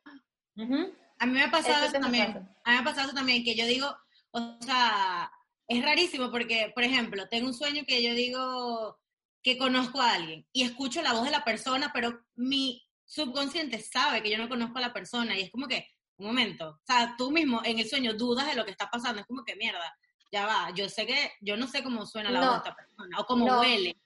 Ujú. 0.56 0.94
A 1.18 1.26
mí 1.26 1.32
me 1.32 1.42
ha 1.42 1.50
pasado 1.50 1.84
Eso 1.86 1.98
también. 2.00 2.26
pasa. 2.32 2.38
A 2.64 2.70
mí 2.70 2.76
me 2.76 2.78
ha 2.78 2.84
pasado 2.84 3.06
eso 3.08 3.14
también, 3.16 3.44
que 3.44 3.54
yo 3.56 3.66
digo, 3.66 3.88
o 4.30 4.56
sea, 4.60 5.30
es 5.68 5.84
rarísimo 5.84 6.30
porque, 6.30 6.70
por 6.74 6.84
ejemplo, 6.84 7.28
tengo 7.28 7.48
un 7.48 7.54
sueño 7.54 7.82
que 7.86 8.02
yo 8.02 8.14
digo 8.14 8.98
que 9.42 9.58
conozco 9.58 10.00
a 10.00 10.14
alguien 10.14 10.46
y 10.52 10.62
escucho 10.62 11.02
la 11.02 11.12
voz 11.12 11.24
de 11.24 11.30
la 11.30 11.44
persona, 11.44 11.90
pero 11.92 12.24
mi 12.36 12.82
subconsciente 13.04 13.80
sabe 13.80 14.22
que 14.22 14.30
yo 14.30 14.38
no 14.38 14.48
conozco 14.48 14.78
a 14.78 14.82
la 14.82 14.92
persona 14.92 15.36
y 15.36 15.42
es 15.42 15.50
como 15.50 15.66
que, 15.66 15.86
un 16.16 16.26
momento, 16.28 16.68
o 16.68 16.80
sea, 16.86 17.14
tú 17.18 17.30
mismo 17.32 17.60
en 17.64 17.78
el 17.80 17.88
sueño 17.88 18.14
dudas 18.14 18.46
de 18.46 18.54
lo 18.54 18.64
que 18.64 18.70
está 18.70 18.88
pasando, 18.88 19.20
es 19.20 19.26
como 19.26 19.44
que 19.44 19.56
mierda, 19.56 19.94
ya 20.32 20.46
va, 20.46 20.70
yo 20.74 20.88
sé 20.88 21.04
que, 21.04 21.32
yo 21.40 21.56
no 21.56 21.66
sé 21.66 21.82
cómo 21.82 22.06
suena 22.06 22.30
la 22.30 22.40
No. 22.40 22.46
voz 22.46 22.52
de 22.62 22.68
esta 22.70 22.74
persona 22.76 23.18
o 23.20 23.26
cómo 23.26 23.46
No. 23.46 23.60
huele. 23.60 23.96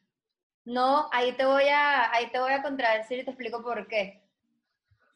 No, 0.69 1.09
ahí 1.13 1.33
te 1.33 1.47
voy 1.47 1.67
a, 1.69 2.13
ahí 2.13 2.31
te 2.31 2.39
voy 2.39 2.53
a 2.53 2.61
contradecir 2.63 3.21
y 3.21 3.25
te 3.25 3.31
explico 3.31 3.63
por 3.63 3.89
qué. 3.89 4.23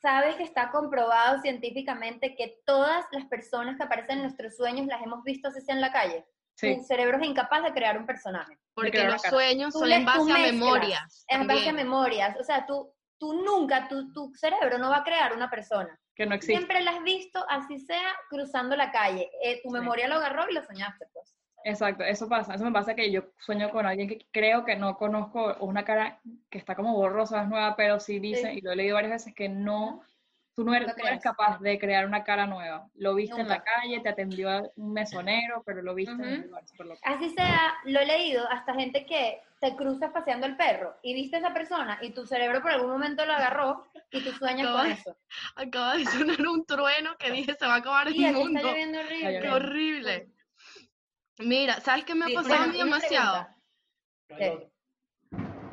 Sabes 0.01 0.37
que 0.37 0.45
está 0.45 0.71
comprobado 0.71 1.43
científicamente 1.43 2.35
que 2.35 2.63
todas 2.65 3.05
las 3.13 3.27
personas 3.27 3.77
que 3.77 3.83
aparecen 3.83 4.17
en 4.17 4.23
nuestros 4.23 4.57
sueños 4.57 4.87
las 4.87 5.03
hemos 5.03 5.23
visto 5.25 5.49
así 5.49 5.61
sea 5.61 5.75
en 5.75 5.83
la 5.83 5.93
calle. 5.93 6.25
Sí. 6.55 6.79
Tu 6.79 6.85
cerebro 6.85 7.19
es 7.19 7.25
incapaz 7.27 7.63
de 7.65 7.73
crear 7.75 7.99
un 7.99 8.07
personaje. 8.07 8.59
Porque 8.73 9.05
los 9.05 9.21
sueños 9.21 9.75
Tú 9.75 9.81
son 9.81 9.93
en 9.93 10.07
tú 10.07 10.27
base 10.27 10.33
a 10.33 10.39
memorias. 10.39 11.25
Es 11.29 11.39
en 11.41 11.47
base 11.47 11.69
a 11.69 11.73
memorias. 11.75 12.35
O 12.41 12.45
sea, 12.45 12.65
tú, 12.65 12.91
tú 13.19 13.35
nunca, 13.35 13.89
tu, 13.89 14.11
tu 14.15 14.33
cerebro 14.35 14.79
no 14.79 14.89
va 14.89 14.99
a 14.99 15.05
crear 15.05 15.35
una 15.35 15.51
persona. 15.51 16.01
Que 16.15 16.25
no 16.25 16.35
existe. 16.35 16.57
Siempre 16.57 16.81
la 16.81 16.93
has 16.93 17.03
visto, 17.03 17.45
así 17.51 17.79
sea, 17.79 18.15
cruzando 18.31 18.75
la 18.75 18.91
calle. 18.91 19.31
Eh, 19.43 19.61
tu 19.63 19.69
Sí. 19.69 19.75
memoria 19.75 20.09
lo 20.09 20.15
agarró 20.15 20.49
y 20.49 20.55
lo 20.55 20.65
soñaste, 20.65 21.07
pues. 21.13 21.37
Exacto, 21.65 22.05
eso 22.05 22.29
pasa. 22.29 22.55
Eso 22.55 22.65
me 22.65 22.73
pasa 22.73 22.95
que 22.95 23.11
yo 23.11 23.25
sueño 23.39 23.71
con 23.71 23.87
alguien 23.87 24.09
que 24.09 24.27
creo 24.31 24.65
que 24.65 24.77
no 24.77 24.97
conozco, 24.97 25.45
o 25.59 25.67
una 25.67 25.85
cara 25.85 26.21
que 26.51 26.59
está 26.59 26.75
como 26.75 26.95
borrosa, 26.95 27.43
es 27.43 27.49
nueva, 27.49 27.77
pero 27.77 28.01
sí 28.01 28.19
dice, 28.19 28.53
Sí. 28.53 28.59
y 28.59 28.61
lo 28.63 28.73
he 28.73 28.77
leído 28.77 28.95
varias 28.95 29.13
veces, 29.13 29.35
que 29.35 29.49
no, 29.49 30.03
tú 30.55 30.65
no 30.65 30.75
eres, 30.75 30.89
No 30.89 31.21
capaz 31.23 31.61
de 31.61 31.79
crear 31.79 32.07
una 32.07 32.25
cara 32.25 32.47
nueva. 32.47 32.89
Lo 32.95 33.15
viste 33.15 33.41
en 33.41 33.49
la 33.49 33.63
calle, 33.63 34.01
te 34.01 34.09
atendió 34.09 34.71
un 34.77 34.93
mesonero, 34.93 35.63
pero 35.65 35.83
lo 35.83 35.95
viste 35.95 36.13
en 36.13 36.21
un 36.21 36.33
Ujú. 36.35 36.47
lugar 36.49 36.67
súper 36.67 36.87
loco. 36.87 37.01
Así 37.05 37.31
sea, 37.31 37.75
lo 37.85 38.01
he 38.01 38.07
leído 38.07 38.47
hasta 38.51 38.75
gente 38.75 39.07
que 39.07 39.41
te 39.61 39.77
cruzas 39.77 40.11
paseando 40.11 40.47
el 40.47 40.57
perro 40.57 40.97
y 41.03 41.15
viste 41.15 41.37
a 41.37 41.39
esa 41.39 41.55
persona 41.55 41.99
y 42.03 42.11
tu 42.11 42.27
cerebro 42.27 42.61
por 42.61 42.73
algún 42.73 42.91
momento 42.91 43.25
lo 43.25 43.33
agarró 43.33 43.87
y 44.11 44.21
tú 44.21 44.33
sueñas 44.33 44.69
con 44.73 44.91
eso. 44.91 45.17
Acaba 45.55 45.97
de 45.97 46.05
sonar 46.05 46.41
un 46.49 46.67
trueno 46.67 47.17
que 47.17 47.31
dije 47.31 47.55
se 47.55 47.65
va 47.67 47.75
a 47.75 47.79
acabar 47.79 48.09
el 48.09 48.17
Y 48.17 48.25
aquí 48.25 48.35
está 48.43 48.45
mundo. 48.45 48.69
lloviendo 48.69 48.99
horrible. 48.99 49.39
Qué 49.41 49.49
horrible. 49.49 50.29
Mira, 51.45 51.81
¿sabes 51.81 52.05
qué 52.05 52.15
me 52.15 52.27
ha 52.27 52.29
pasado 52.35 52.59
Bueno, 52.59 52.75
una 52.75 52.85
demasiado? 52.85 53.47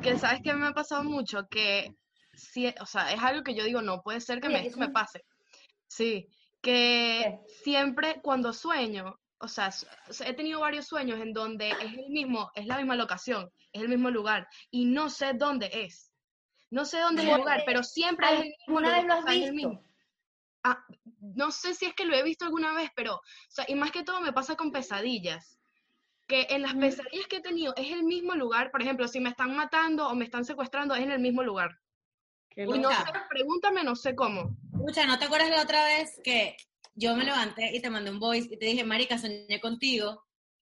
Que 0.02 0.18
sabes 0.18 0.40
que 0.42 0.54
me 0.54 0.66
ha 0.68 0.72
pasado 0.72 1.04
mucho, 1.04 1.46
que 1.50 1.94
sí, 2.32 2.72
o 2.80 2.86
sea, 2.86 3.12
es 3.12 3.20
algo 3.22 3.42
que 3.42 3.54
yo 3.54 3.64
digo, 3.64 3.82
no 3.82 4.00
puede 4.00 4.20
ser 4.20 4.40
que 4.40 4.48
me, 4.48 4.66
esto 4.66 4.78
me 4.78 4.88
pase. 4.88 5.22
Sí, 5.86 6.26
que 6.62 7.22
¿Qué? 7.22 7.40
siempre 7.62 8.20
cuando 8.22 8.52
sueño, 8.52 9.14
o 9.38 9.48
sea, 9.48 9.66
s- 9.68 9.86
o 10.08 10.12
sea, 10.12 10.28
he 10.28 10.34
tenido 10.34 10.60
varios 10.60 10.86
sueños 10.86 11.20
en 11.20 11.32
donde 11.32 11.70
es 11.70 11.92
el 11.98 12.08
mismo, 12.10 12.50
es 12.54 12.66
la 12.66 12.76
misma 12.78 12.96
locación, 12.96 13.50
es 13.72 13.82
el 13.82 13.88
mismo 13.88 14.10
lugar, 14.10 14.46
y 14.70 14.86
no 14.86 15.10
sé 15.10 15.32
dónde 15.34 15.70
es. 15.72 16.12
No 16.70 16.84
sé 16.84 17.00
dónde 17.00 17.22
es 17.22 17.28
el 17.28 17.38
lugar, 17.38 17.62
pero 17.66 17.82
siempre 17.82 18.26
es 18.26 18.32
el 18.32 18.38
mismo 18.66 18.78
¿Alguna 18.78 18.90
vez 18.96 19.04
lo 19.06 19.14
lugar, 19.14 19.18
has 19.18 19.40
visto? 19.40 19.52
mismo. 19.68 19.84
Ah, 20.62 20.84
no 21.20 21.50
sé 21.50 21.74
si 21.74 21.86
es 21.86 21.94
que 21.94 22.04
lo 22.04 22.14
he 22.14 22.22
visto 22.22 22.44
alguna 22.44 22.72
vez, 22.74 22.90
pero, 22.94 23.14
o 23.16 23.20
sea, 23.48 23.64
y 23.68 23.74
más 23.74 23.90
que 23.90 24.02
todo 24.04 24.20
me 24.20 24.32
pasa 24.32 24.56
con 24.56 24.70
pesadillas. 24.70 25.59
Que 26.30 26.46
en 26.50 26.62
las 26.62 26.74
pesadillas 26.74 27.26
que 27.28 27.36
he 27.38 27.40
tenido 27.40 27.74
es 27.76 27.90
el 27.90 28.04
mismo 28.04 28.34
lugar, 28.36 28.70
por 28.70 28.80
ejemplo, 28.82 29.08
si 29.08 29.18
me 29.18 29.30
están 29.30 29.56
matando 29.56 30.08
o 30.08 30.14
me 30.14 30.24
están 30.24 30.44
secuestrando, 30.44 30.94
es 30.94 31.02
en 31.02 31.10
el 31.10 31.18
mismo 31.18 31.42
lugar. 31.42 31.80
Qué 32.48 32.62
Y 32.62 32.66
loco. 32.66 32.78
no 32.78 32.90
sé, 32.90 33.04
pregúntame, 33.28 33.82
no 33.82 33.96
sé 33.96 34.14
cómo. 34.14 34.56
Escucha, 34.72 35.06
¿no 35.06 35.18
te 35.18 35.24
acuerdas 35.24 35.50
la 35.50 35.62
otra 35.62 35.84
vez 35.86 36.20
que 36.22 36.56
yo 36.94 37.16
me 37.16 37.24
levanté 37.24 37.74
y 37.74 37.80
te 37.82 37.90
mandé 37.90 38.10
un 38.12 38.20
voice 38.20 38.48
y 38.52 38.56
te 38.58 38.66
dije, 38.66 38.84
Marica, 38.84 39.18
soñé 39.18 39.60
contigo? 39.60 40.24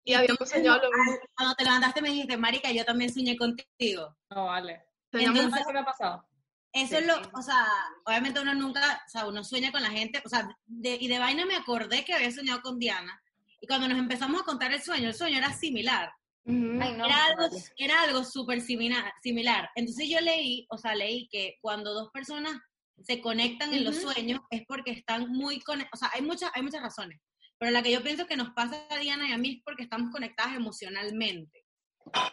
Y 0.05 0.13
habíamos 0.13 0.37
tú 0.39 0.45
soñado 0.45 0.79
lo 0.81 0.89
mismo. 0.97 1.17
Cuando 1.35 1.55
te 1.55 1.63
levantaste 1.65 2.01
me 2.01 2.09
dijiste, 2.09 2.37
Marica, 2.37 2.71
yo 2.71 2.85
también 2.85 3.13
soñé 3.13 3.35
contigo. 3.37 4.17
No, 4.29 4.45
vale. 4.45 4.85
Entonces- 5.11 5.49
¿Sabes 5.51 5.67
qué 5.67 5.73
me 5.73 5.79
ha 5.79 5.85
pasado? 5.85 6.25
Eso 6.71 6.97
es 6.99 7.05
lo, 7.05 7.15
o 7.33 7.41
sea, 7.41 7.65
obviamente 8.05 8.39
uno 8.39 8.53
nunca, 8.53 9.01
o 9.05 9.09
sea, 9.09 9.25
uno 9.27 9.43
sueña 9.43 9.71
con 9.71 9.81
la 9.81 9.89
gente, 9.89 10.21
o 10.23 10.29
sea, 10.29 10.47
de- 10.67 10.97
y 11.01 11.07
de 11.07 11.19
vaina 11.19 11.45
me 11.45 11.55
acordé 11.55 12.05
que 12.05 12.13
había 12.13 12.31
soñado 12.31 12.61
con 12.61 12.77
Diana. 12.79 13.21
Y 13.61 13.67
cuando 13.67 13.87
nos 13.87 13.99
empezamos 13.99 14.41
a 14.41 14.45
contar 14.45 14.71
el 14.73 14.81
sueño, 14.81 15.09
el 15.09 15.15
sueño 15.15 15.37
era 15.37 15.53
similar. 15.53 16.09
Ay, 16.45 16.53
no. 16.97 17.05
era 17.05 17.25
algo, 17.25 17.49
vale. 17.49 17.63
era 17.77 18.01
algo 18.03 18.23
súper 18.23 18.61
similar, 18.61 19.11
similar. 19.21 19.69
Entonces 19.75 20.09
yo 20.09 20.19
leí, 20.19 20.65
o 20.69 20.77
sea, 20.77 20.95
leí 20.95 21.27
que 21.29 21.57
cuando 21.61 21.93
dos 21.93 22.09
personas 22.11 22.57
se 23.03 23.21
conectan 23.21 23.73
en 23.73 23.85
los 23.85 23.97
sueños 23.97 24.41
es 24.49 24.63
porque 24.67 24.91
están 24.91 25.29
muy 25.29 25.59
conectadas, 25.61 25.93
o 25.93 25.97
sea, 25.97 26.09
hay 26.13 26.21
muchas, 26.21 26.51
hay 26.53 26.63
muchas 26.63 26.81
razones, 26.81 27.19
pero 27.57 27.71
la 27.71 27.81
que 27.81 27.91
yo 27.91 28.01
pienso 28.01 28.25
que 28.25 28.35
nos 28.35 28.49
pasa 28.51 28.87
a 28.89 28.97
Diana 28.97 29.29
y 29.29 29.31
a 29.31 29.37
mí 29.37 29.51
es 29.51 29.61
porque 29.63 29.83
estamos 29.83 30.11
conectadas 30.11 30.55
emocionalmente. 30.55 31.65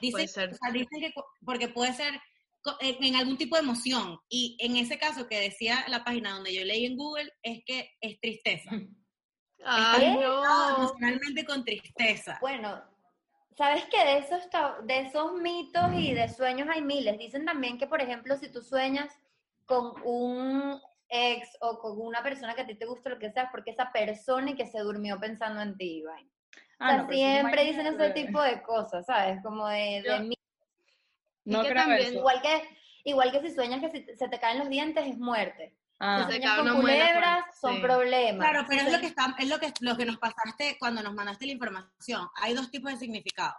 Dicen, 0.01 0.13
Puede 0.13 0.29
ser. 0.29 0.51
o 0.51 0.55
sea, 0.55 0.73
dicen 0.73 1.01
que 1.01 1.13
porque 1.45 1.69
puede 1.69 1.93
ser 1.93 2.19
en, 2.81 3.05
en 3.05 3.17
algún 3.17 3.37
tipo 3.37 3.57
de 3.57 3.63
emoción, 3.63 4.19
y 4.29 4.57
en 4.61 4.77
ese 4.77 4.99
caso 4.99 5.29
que 5.29 5.39
decía 5.39 5.85
la 5.89 6.05
página 6.05 6.33
donde 6.33 6.55
yo 6.55 6.65
leí 6.65 6.87
en 6.87 6.97
Google, 6.97 7.31
es 7.43 7.63
que 7.67 7.91
es 8.01 8.19
tristeza. 8.21 8.71
¿Qué? 9.99 10.11
no. 10.15 10.77
emocionalmente 10.77 11.45
con 11.45 11.65
tristeza. 11.65 12.39
Bueno, 12.41 12.83
¿sabes 13.57 13.85
que 13.87 13.99
de 14.05 14.19
esos, 14.19 14.49
de 14.85 15.01
esos 15.01 15.33
mitos 15.35 15.93
y 15.95 16.15
de 16.15 16.29
sueños 16.29 16.69
hay 16.71 16.83
miles? 16.83 17.19
Dicen 17.19 17.45
también 17.45 17.79
que, 17.79 17.87
por 17.87 18.01
ejemplo, 18.01 18.37
si 18.37 18.49
tú 18.51 18.63
sueñas 18.63 19.13
con 19.65 19.95
un 20.05 20.81
ex 21.09 21.49
o 21.61 21.79
con 21.79 22.01
una 22.01 22.23
persona 22.23 22.55
que 22.55 22.63
a 22.63 22.67
ti 22.67 22.75
te 22.75 22.87
gusta, 22.87 23.11
lo 23.11 23.19
que 23.19 23.31
sea, 23.31 23.51
porque 23.51 23.71
esa 23.71 23.91
persona 23.93 24.51
y 24.51 24.55
que 24.57 24.67
se 24.67 24.79
durmió 24.81 25.19
pensando 25.19 25.61
en 25.63 25.77
ti, 25.77 25.99
Iván. 25.99 26.25
O 26.25 26.29
Ah, 26.79 26.89
sea, 26.91 27.03
no, 27.05 27.09
siempre 27.11 27.65
dicen 27.65 27.87
ese 27.87 28.11
tipo 28.11 28.43
de 28.43 28.63
cosas, 28.63 29.07
¿sabes? 29.07 29.43
Como 29.43 29.67
de, 29.69 30.03
mi- 30.25 30.37
No 31.45 31.63
que 31.63 31.69
creo 31.71 31.83
también- 31.83 32.01
eso. 32.09 32.19
Igual 32.19 32.43
que, 32.43 32.63
igual 33.05 33.33
que 33.33 33.41
si 33.41 33.51
sueñas 33.55 33.81
que 33.81 33.91
si 33.91 34.17
se 34.17 34.29
te 34.29 34.39
caen 34.39 34.59
los 34.59 34.69
dientes 34.69 35.07
es 35.07 35.17
muerte. 35.17 35.75
Ah, 35.99 36.29
con 36.59 36.81
culebras 36.81 37.45
son 37.61 37.77
sí. 37.77 37.81
problemas. 37.81 38.47
Claro, 38.49 38.67
pero 38.69 38.83
es 38.83 38.93
lo 38.93 39.01
que 39.01 39.07
está, 39.07 39.35
es 39.39 39.49
lo 39.49 39.59
que 39.59 39.73
lo 39.81 39.97
que 39.97 40.05
nos 40.05 40.19
pasaste 40.19 40.77
cuando 40.79 41.03
nos 41.03 41.15
mandaste 41.15 41.47
la 41.47 41.53
información. 41.53 42.29
Hay 42.37 42.55
dos 42.55 42.71
tipos 42.71 42.93
de 42.93 42.99
significado. 42.99 43.55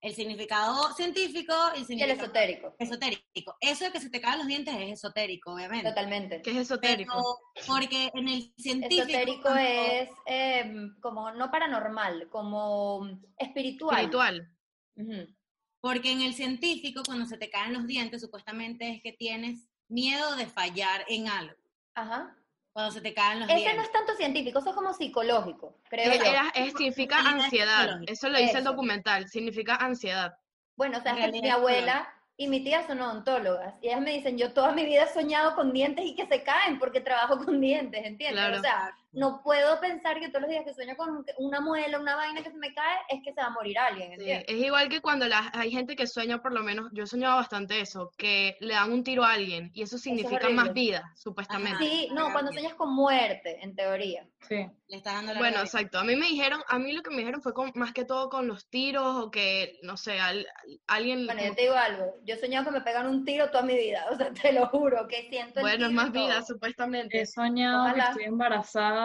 El 0.00 0.14
significado 0.14 0.92
científico 0.94 1.52
y 1.74 1.78
el 1.78 1.78
Y 1.78 1.80
el 1.80 1.86
significado 1.86 2.22
esotérico, 2.22 2.76
esotérico. 2.78 3.56
Eso 3.60 3.84
de 3.86 3.90
que 3.92 4.00
se 4.00 4.10
te 4.10 4.20
caen 4.20 4.38
los 4.38 4.46
dientes 4.46 4.72
es 4.76 4.92
esotérico, 4.92 5.54
obviamente. 5.54 5.88
totalmente. 5.88 6.40
Que 6.42 6.50
es 6.52 6.56
esotérico. 6.58 7.40
Pero 7.54 7.66
porque 7.66 8.10
en 8.14 8.28
el 8.28 8.52
científico 8.58 9.02
Esotérico 9.08 9.42
cuando- 9.42 9.60
es 9.60 10.08
em, 10.26 11.00
como 11.00 11.32
no 11.32 11.50
paranormal, 11.50 12.28
como 12.28 13.08
espiritual. 13.38 13.96
Espiritual. 13.96 14.52
Ujú. 14.94 15.34
Porque 15.80 16.12
en 16.12 16.22
el 16.22 16.34
científico, 16.34 17.02
cuando 17.04 17.24
se 17.26 17.38
te 17.38 17.50
caen 17.50 17.72
los 17.72 17.86
dientes, 17.86 18.20
supuestamente 18.20 18.88
es 18.90 19.02
que 19.02 19.12
tienes 19.12 19.68
miedo 19.88 20.36
de 20.36 20.46
fallar 20.46 21.04
en 21.08 21.28
algo. 21.28 21.54
Ajá. 22.00 22.34
Cuando 22.72 22.92
se 22.92 23.00
te 23.00 23.12
caen 23.12 23.40
los 23.40 23.48
Ese 23.48 23.56
no 23.58 23.60
dientes. 23.64 23.86
es 23.86 23.92
tanto 23.92 24.14
científico, 24.14 24.58
eso 24.60 24.70
es 24.70 24.74
como 24.76 24.92
psicológico, 24.94 25.74
creo 25.88 26.14
yo. 26.14 26.22
Era- 26.24 26.52
es- 26.54 26.72
significa 26.74 27.18
ansiedad. 27.18 28.00
Eso 28.06 28.28
lo 28.28 28.38
dice 28.38 28.58
el 28.58 28.64
documental. 28.64 29.28
Significa 29.28 29.74
ansiedad. 29.76 30.36
Bueno, 30.76 30.98
o 30.98 31.00
sea, 31.00 31.12
es 31.12 31.26
que 31.26 31.32
mi 31.32 31.48
es 31.48 31.52
abuela 31.54 32.08
y 32.36 32.46
mi 32.46 32.62
tía 32.62 32.86
son 32.86 33.00
odontólogas 33.00 33.74
y 33.82 33.88
ellas 33.88 34.00
me 34.00 34.12
dicen, 34.12 34.38
yo 34.38 34.52
toda 34.52 34.70
mi 34.70 34.84
vida 34.84 35.02
he 35.04 35.12
soñado 35.12 35.56
con 35.56 35.72
dientes 35.72 36.04
y 36.06 36.14
que 36.14 36.26
se 36.26 36.44
caen 36.44 36.78
porque 36.78 37.00
trabajo 37.00 37.36
con 37.44 37.60
dientes, 37.60 38.00
¿entiendes? 38.04 38.38
Claro. 38.40 38.58
O 38.58 38.60
sea, 38.60 38.94
no 39.12 39.40
puedo 39.42 39.80
pensar 39.80 40.20
que 40.20 40.28
todos 40.28 40.42
los 40.42 40.50
días 40.50 40.64
que 40.66 40.74
sueño 40.74 40.96
con 40.96 41.24
una 41.38 41.60
muela, 41.60 41.98
una 41.98 42.14
vaina 42.14 42.42
que 42.42 42.50
se 42.50 42.58
me 42.58 42.72
cae, 42.74 42.98
es 43.08 43.20
que 43.24 43.32
se 43.32 43.40
va 43.40 43.46
a 43.46 43.50
morir 43.50 43.78
alguien. 43.78 44.12
Es 44.20 44.44
igual 44.50 44.88
que 44.88 45.00
cuando 45.00 45.26
la- 45.26 45.50
hay 45.54 45.70
gente 45.70 45.96
que 45.96 46.06
sueña, 46.06 46.42
por 46.42 46.52
lo 46.52 46.62
menos, 46.62 46.90
yo 46.92 47.04
he 47.04 47.06
soñado 47.06 47.36
bastante 47.36 47.80
eso, 47.80 48.12
que 48.18 48.56
le 48.60 48.74
dan 48.74 48.92
un 48.92 49.02
tiro 49.04 49.24
a 49.24 49.32
alguien 49.32 49.70
y 49.74 49.82
eso 49.82 49.96
significa 49.98 50.48
más 50.50 50.72
vida, 50.74 51.12
supuestamente. 51.16 51.82
Sí, 51.84 52.08
no, 52.12 52.32
cuando 52.32 52.52
sueñas 52.52 52.74
con 52.74 52.94
muerte, 52.94 53.58
en 53.62 53.74
teoría. 53.74 54.26
sí. 54.48 54.66
Le 54.90 54.96
estás 54.96 55.16
dando 55.16 55.34
la 55.34 55.38
Bueno, 55.38 55.56
vida. 55.56 55.64
exacto. 55.64 55.98
A 55.98 56.04
mí 56.04 56.16
me 56.16 56.28
dijeron, 56.28 56.62
a 56.66 56.78
mí 56.78 56.92
lo 56.92 57.02
que 57.02 57.10
me 57.10 57.18
dijeron 57.18 57.42
fue 57.42 57.52
con- 57.52 57.72
más 57.74 57.92
que 57.92 58.06
todo 58.06 58.30
con 58.30 58.46
los 58.48 58.70
tiros 58.70 59.16
o 59.22 59.30
que, 59.30 59.78
no 59.82 59.98
sé, 59.98 60.18
al- 60.18 60.46
alguien... 60.86 61.26
Bueno, 61.26 61.40
como 61.42 61.50
yo 61.50 61.54
te 61.56 61.60
digo 61.62 61.74
algo, 61.74 62.14
yo 62.24 62.34
he 62.34 62.38
soñado 62.38 62.64
que 62.64 62.70
me 62.70 62.80
pegan 62.80 63.06
un 63.06 63.22
tiro 63.26 63.50
toda 63.50 63.62
mi 63.64 63.74
vida, 63.76 64.06
o 64.10 64.16
sea, 64.16 64.32
te 64.32 64.50
lo 64.52 64.66
juro, 64.68 65.06
que 65.06 65.28
siento 65.28 65.60
el 65.60 65.62
Bueno, 65.62 65.86
es 65.88 65.92
más 65.92 66.10
vida, 66.10 66.40
supuestamente. 66.42 67.20
He 67.20 67.26
soñado 67.26 67.92
que 67.92 68.00
estoy 68.00 68.24
embarazada 68.24 68.97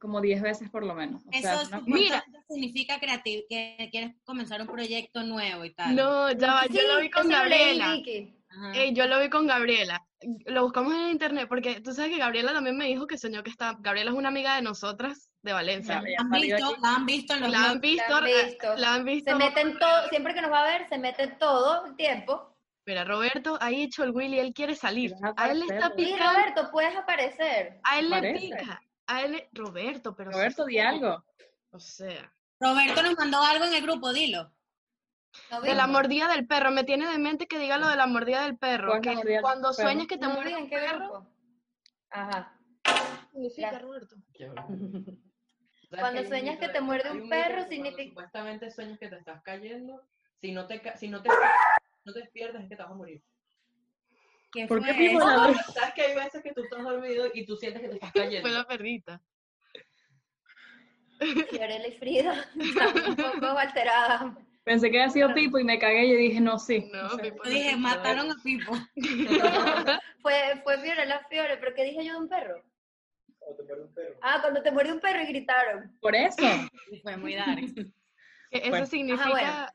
como 0.00 0.20
10 0.20 0.42
veces 0.42 0.70
por 0.70 0.84
lo 0.84 0.94
menos. 0.94 1.22
O 1.26 1.38
sea, 1.38 1.62
Eso 1.62 1.76
es 1.76 1.82
Mira. 1.86 2.24
significa 2.48 2.98
creativo, 3.00 3.42
que 3.48 3.88
quieres 3.90 4.14
comenzar 4.24 4.60
un 4.60 4.66
proyecto 4.66 5.22
nuevo 5.22 5.64
y 5.64 5.72
tal. 5.74 5.94
No, 5.96 6.30
ya 6.32 6.52
va, 6.54 6.66
yo 6.66 6.80
Sí, 6.80 6.86
lo 6.86 7.00
vi 7.00 7.10
con 7.10 7.28
Gabriela. 7.28 7.94
Ey, 8.74 8.92
yo 8.94 9.06
lo 9.06 9.20
vi 9.20 9.28
con 9.28 9.46
Gabriela. 9.46 10.02
Lo 10.46 10.62
buscamos 10.62 10.94
en 10.94 11.10
internet 11.10 11.46
porque 11.48 11.80
tú 11.80 11.92
sabes 11.92 12.10
que 12.10 12.18
Gabriela 12.18 12.52
también 12.52 12.76
me 12.76 12.86
dijo 12.86 13.06
que 13.06 13.18
soñó 13.18 13.42
que 13.42 13.50
está. 13.50 13.76
Gabriela 13.80 14.10
es 14.12 14.16
una 14.16 14.28
amiga 14.28 14.56
de 14.56 14.62
nosotras 14.62 15.30
de 15.42 15.52
Valencia. 15.52 16.02
¿La 16.02 16.20
han 16.20 16.30
visto? 16.30 16.66
aquí. 16.66 16.80
¿La 16.80 16.94
han 16.94 17.06
visto 17.06 17.34
en 17.34 17.40
los 17.40 17.50
La 17.50 17.70
han 17.70 17.80
visto, 17.80 18.08
La 18.08 18.16
han 18.18 18.26
eh, 18.26 18.44
visto. 18.46 18.76
la 18.76 18.94
han 18.94 19.04
visto. 19.04 19.30
Se 19.30 19.36
meten 19.36 19.78
todo, 19.78 20.08
siempre 20.08 20.34
que 20.34 20.40
nos 20.40 20.50
va 20.50 20.60
a 20.64 20.66
ver, 20.78 20.88
se 20.88 20.98
mete 20.98 21.26
todo 21.28 21.86
el 21.86 21.96
tiempo. 21.96 22.56
Mira, 22.86 23.04
Roberto 23.04 23.58
ha 23.60 23.70
hecho 23.72 24.04
el 24.04 24.12
Willy, 24.12 24.38
él 24.38 24.54
quiere 24.54 24.74
salir. 24.74 25.12
A 25.36 25.50
él 25.50 25.58
le 25.60 25.66
está 25.66 25.86
aparecer, 25.86 26.06
Sí, 26.06 26.12
picando. 26.14 26.38
Roberto, 26.38 26.70
puedes 26.70 26.96
aparecer. 26.96 27.80
A 27.82 27.98
él 27.98 28.10
le 28.10 28.16
Parece. 28.16 28.38
pica. 28.40 28.82
A 29.08 29.22
él 29.22 29.32
le... 29.32 29.48
Roberto, 29.52 30.14
pero. 30.16 30.30
Roberto, 30.32 30.64
di 30.64 30.78
algo. 30.78 31.24
O 31.70 31.78
sea. 31.78 32.32
Roberto 32.58 33.02
nos 33.02 33.16
mandó 33.16 33.42
algo 33.42 33.64
en 33.66 33.74
el 33.74 33.82
grupo, 33.82 34.12
dilo. 34.12 34.52
¿No 35.50 35.60
De 35.60 35.74
la 35.74 35.86
mordida 35.86 36.28
del 36.28 36.46
perro. 36.46 36.70
Me 36.70 36.84
tiene 36.84 37.06
de 37.10 37.18
mente 37.18 37.46
que 37.46 37.58
diga 37.58 37.76
lo 37.78 37.88
de 37.88 37.96
la 37.96 38.06
mordida 38.06 38.42
del 38.44 38.56
perro. 38.56 38.88
¿Cuál 38.88 39.00
es 39.00 39.06
la 39.06 39.10
Que 39.12 39.16
mordida 39.16 39.34
del 39.34 39.42
cuando 39.42 39.68
perro? 39.72 39.88
sueñas 39.88 40.06
que 40.06 40.16
te 40.16 40.22
No 40.26 40.30
vi 40.30 40.34
muerde 40.36 40.50
en 40.52 40.62
un 40.64 40.70
qué 40.70 40.76
perro. 40.76 40.98
grupo. 40.98 41.26
Ajá. 42.10 42.52
¿qué 42.82 42.92
significa, 43.32 43.72
La- 43.72 43.78
Roberto? 43.80 44.16
¿Sabes 44.38 44.54
Cuando 46.00 46.24
sueñas 46.24 46.58
que 46.58 46.68
te 46.68 46.80
muerde 46.80 47.10
un 47.12 47.28
perro, 47.28 47.68
significa- 47.68 48.08
Supuestamente 48.08 48.70
sueñas 48.70 48.98
que 48.98 49.08
te 49.08 49.16
estás 49.18 49.42
cayendo. 49.42 50.02
Si 50.40 50.52
no 50.52 50.66
te, 50.66 50.80
si 50.96 51.08
no 51.08 51.22
te, 51.22 51.28
no 52.04 52.12
te 52.12 52.20
despiertas, 52.20 52.62
es 52.62 52.68
que 52.68 52.76
te 52.76 52.82
vas 52.82 52.92
a 52.92 52.94
morir. 52.94 53.22
¿Qué 54.56 54.66
¿Por 54.66 54.82
qué 54.82 54.94
fue 54.94 55.20
¿Sabes 55.20 55.94
que 55.94 56.02
hay 56.02 56.14
veces 56.14 56.42
que 56.42 56.52
tú 56.54 56.62
estás 56.62 56.82
dormido 56.82 57.26
y 57.34 57.44
tú 57.44 57.56
sientes 57.56 57.82
que 57.82 57.88
te 57.88 57.94
estás 57.96 58.12
cayendo? 58.12 58.40
Fue 58.48 58.56
la 58.56 58.66
perrita. 58.66 59.20
Fiorella 61.18 61.86
y 61.86 61.92
Frida 61.92 62.44
un 62.54 63.40
poco 63.40 63.58
alteradas. 63.58 64.34
Pensé 64.64 64.90
que 64.90 64.98
había 64.98 65.10
sido 65.10 65.34
Pipo 65.34 65.58
y 65.58 65.64
me 65.64 65.78
cagué 65.78 66.06
y 66.06 66.16
dije, 66.16 66.40
no, 66.40 66.58
sí. 66.58 66.90
No, 66.90 67.06
o 67.06 67.10
sea, 67.10 67.22
Pipo, 67.22 67.44
Yo 67.44 67.50
dije, 67.50 67.76
mataron 67.76 68.30
a 68.30 68.34
Pipo. 68.42 68.72
Fue, 70.22 70.60
fue 70.64 70.78
Fiorella 70.78 71.20
Fiore, 71.28 71.58
pero 71.58 71.74
¿qué 71.74 71.84
dije 71.84 72.04
yo 72.04 72.14
de 72.14 72.18
un 72.18 72.28
perro? 72.28 72.64
Ah, 74.22 74.38
cuando 74.40 74.60
te 74.62 74.72
muerde 74.72 74.92
un 74.92 75.00
perro 75.00 75.22
y 75.22 75.26
gritaron. 75.26 75.96
Por 76.00 76.16
eso. 76.16 76.42
Y 76.90 76.98
fue 77.00 77.16
muy 77.16 77.34
dark. 77.34 77.62
Eso 78.50 78.70
Bueno. 78.70 78.86
significa. 78.86 79.30
bueno. 79.30 79.66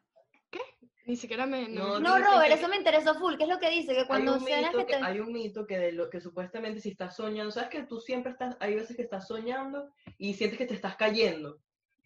Ni 1.06 1.16
siquiera 1.16 1.46
me. 1.46 1.68
No, 1.68 2.00
No, 2.00 2.18
No, 2.18 2.18
Robert, 2.20 2.48
que- 2.48 2.54
eso 2.54 2.68
me 2.68 2.78
interesó 2.78 3.16
full. 3.16 3.36
¿Qué 3.36 3.44
es 3.44 3.50
lo 3.50 3.60
que 3.60 3.70
dice? 3.70 3.94
Que 3.96 4.06
cuando 4.06 4.34
hay, 4.34 4.38
un 4.38 4.44
sueñas 4.44 4.72
mito 4.74 4.78
que 4.78 4.86
que, 4.94 5.00
te... 5.00 5.04
hay 5.04 5.20
un 5.20 5.32
mito 5.34 5.66
que 5.66 5.78
de 5.80 5.92
lo 5.94 6.10
que 6.10 6.22
supuestamente 6.22 6.80
si 6.80 6.90
estás 6.90 7.16
soñando, 7.16 7.52
sabes 7.52 7.70
que 7.70 7.84
tú 7.84 8.00
siempre 8.00 8.32
estás, 8.34 8.56
hay 8.60 8.76
veces 8.76 8.96
que 8.96 9.02
estás 9.04 9.28
soñando 9.28 9.90
y 10.18 10.34
sientes 10.36 10.58
que 10.60 10.66
te 10.66 10.76
estás 10.76 10.96
cayendo. 10.96 11.58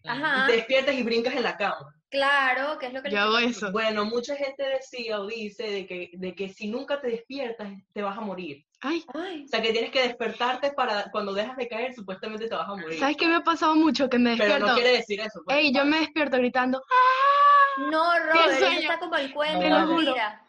Ajá, 0.04 0.44
Y 0.44 0.50
te 0.50 0.56
despiertas 0.58 0.94
y 0.94 1.02
brincas 1.02 1.34
en 1.34 1.42
la 1.42 1.56
cama. 1.56 1.92
claro, 2.08 2.78
que 2.78 2.86
es 2.86 2.92
lo 2.92 3.02
que... 3.02 3.10
Yo 3.10 3.18
hago 3.18 3.38
eso. 3.38 3.72
Bueno, 3.72 4.04
mucha 4.04 4.36
gente 4.36 4.62
decía 4.62 5.20
o 5.20 5.26
dice 5.26 5.64
de 5.64 5.86
que, 5.86 6.10
de 6.14 6.34
que 6.34 6.48
si 6.48 6.68
nunca 6.68 7.00
te 7.00 7.08
despiertas, 7.08 7.72
te 7.92 8.02
vas 8.02 8.16
a 8.16 8.20
morir. 8.20 8.64
Ay, 8.80 9.04
Ay, 9.14 9.44
O 9.44 9.48
sea, 9.48 9.60
que 9.60 9.72
tienes 9.72 9.90
que 9.90 10.02
despertarte 10.02 10.70
para 10.72 11.10
cuando 11.10 11.32
dejas 11.34 11.56
de 11.56 11.66
caer, 11.66 11.92
supuestamente 11.94 12.46
te 12.48 12.54
vas 12.54 12.68
a 12.68 12.76
morir. 12.76 12.98
¿sabes 13.00 13.16
qué 13.16 13.26
me 13.26 13.34
ha 13.36 13.40
pasado 13.42 13.74
mucho? 13.74 14.08
Que 14.08 14.18
me 14.18 14.36
Pero 14.36 14.44
despierto. 14.54 14.66
no 14.68 14.74
quiere 14.74 14.96
decir 14.98 15.18
eso. 15.20 15.40
pues. 15.44 15.56
Ey, 15.56 15.72
yo 15.74 15.84
me 15.84 15.98
despierto 16.00 16.36
gritando. 16.38 16.78
¡Ah! 16.78 17.45
No, 17.78 18.18
Robert, 18.18 18.52
eso 18.52 18.66
está 18.66 18.98
como 18.98 19.16
el 19.16 19.32
cuento, 19.32 19.86
mira. 19.94 20.42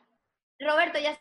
Roberto, 0.59 0.99
ya 0.99 1.13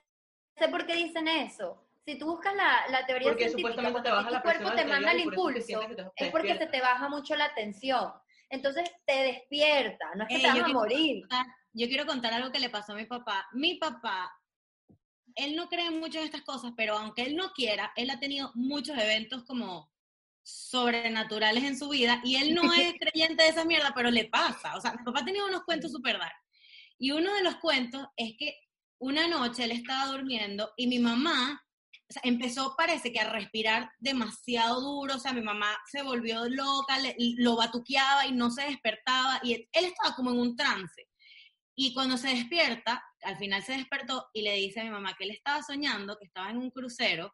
sé 0.57 0.69
por 0.69 0.87
qué 0.87 0.95
dicen 0.95 1.29
eso. 1.29 1.83
Si 2.05 2.17
tú 2.19 2.27
buscas 2.27 2.55
la, 2.55 2.87
la 2.91 3.05
teoría 3.05 3.29
Porque 3.29 3.49
científica, 3.49 3.69
supuestamente 3.73 4.01
te 4.01 4.11
cuando 4.11 4.17
baja 4.17 4.29
tu 4.29 4.35
la 4.35 4.43
cuerpo 4.43 4.77
te 4.77 4.85
manda 4.85 5.11
el 5.11 5.17
que 5.17 5.23
impulso, 5.25 5.81
que 6.17 6.25
es 6.25 6.31
porque 6.31 6.57
se 6.57 6.67
te 6.67 6.81
baja 6.81 7.09
mucho 7.09 7.35
la 7.35 7.53
tensión. 7.55 8.13
Entonces 8.49 8.89
te 9.05 9.13
despierta, 9.25 10.15
no 10.15 10.23
es 10.23 10.29
que 10.29 10.37
Ey, 10.37 10.43
te 10.43 10.49
vas 10.49 10.61
a 10.71 10.73
morir. 10.73 11.23
contar- 11.29 11.47
Yo 11.73 11.89
quiero 11.89 12.07
contar 12.07 12.33
algo 12.33 12.53
que 12.53 12.61
le 12.61 12.71
pasó 12.71 12.93
a 12.93 12.97
mi 12.97 13.07
papá. 13.07 13.47
Mi 13.53 13.75
papá, 13.75 14.33
él 15.35 15.57
no 15.57 15.69
cree 15.69 15.91
mucho 15.91 16.19
en 16.21 16.25
estas 16.27 16.43
cosas, 16.43 16.73
pero 16.77 16.97
aunque 16.97 17.23
él 17.23 17.35
no 17.37 17.51
quiera, 17.53 17.93
él 17.97 18.09
ha 18.11 18.21
tenido 18.21 18.53
muchos 18.55 18.97
eventos 18.97 19.45
como 19.45 19.91
sobrenaturales 20.47 21.65
en 21.65 21.77
su 21.77 21.89
vida 21.89 22.21
y 22.25 22.37
él 22.37 22.55
no 22.55 22.63
es 22.75 22.95
creyente 23.01 23.43
de 23.43 23.49
esa 23.49 23.65
mierda, 23.65 23.93
pero 23.95 24.11
le 24.11 24.27
pasa. 24.27 24.77
O 24.77 24.81
sea, 24.81 24.93
mi 24.93 25.03
papá 25.05 25.25
tenido 25.25 25.47
unos 25.47 25.65
cuentos 25.65 25.91
súper 25.93 26.19
dark. 26.19 26.35
Y 26.99 27.11
uno 27.11 27.35
de 27.35 27.43
los 27.43 27.57
cuentos 27.57 28.07
es 28.17 28.35
que 28.39 28.57
una 28.99 29.27
noche 29.29 29.65
él 29.65 29.73
estaba 29.73 30.07
durmiendo 30.13 30.73
y 30.77 30.87
mi 30.87 30.99
mamá 30.99 31.63
o 32.09 32.13
sea, 32.13 32.23
empezó, 32.25 32.75
parece 32.79 33.13
que 33.13 33.19
a 33.19 33.29
respirar 33.29 33.91
demasiado 33.99 34.81
duro, 34.81 35.17
o 35.17 35.19
sea, 35.19 35.33
mi 35.33 35.43
mamá 35.43 35.77
se 35.91 36.03
volvió 36.03 36.49
loca, 36.49 36.99
le- 37.01 37.17
lo 37.39 37.57
batuqueaba 37.57 38.27
y 38.27 38.33
no 38.33 38.49
se 38.53 38.63
despertaba, 38.63 39.41
y 39.43 39.55
él 39.55 39.85
estaba 39.85 40.15
como 40.15 40.31
en 40.31 40.39
un 40.39 40.55
trance. 40.57 41.09
Y 41.75 41.93
cuando 41.95 42.17
se 42.17 42.29
despierta, 42.29 43.03
al 43.23 43.37
final 43.39 43.61
se 43.65 43.73
despertó 43.73 44.29
y 44.33 44.43
le 44.43 44.55
dice 44.55 44.81
a 44.81 44.85
mi 44.85 44.91
mamá 44.91 45.17
que 45.19 45.25
él 45.25 45.33
estaba 45.33 45.65
soñando, 45.65 46.17
que 46.17 46.27
estaba 46.27 46.49
en 46.49 46.59
un 46.59 46.71
crucero, 46.71 47.33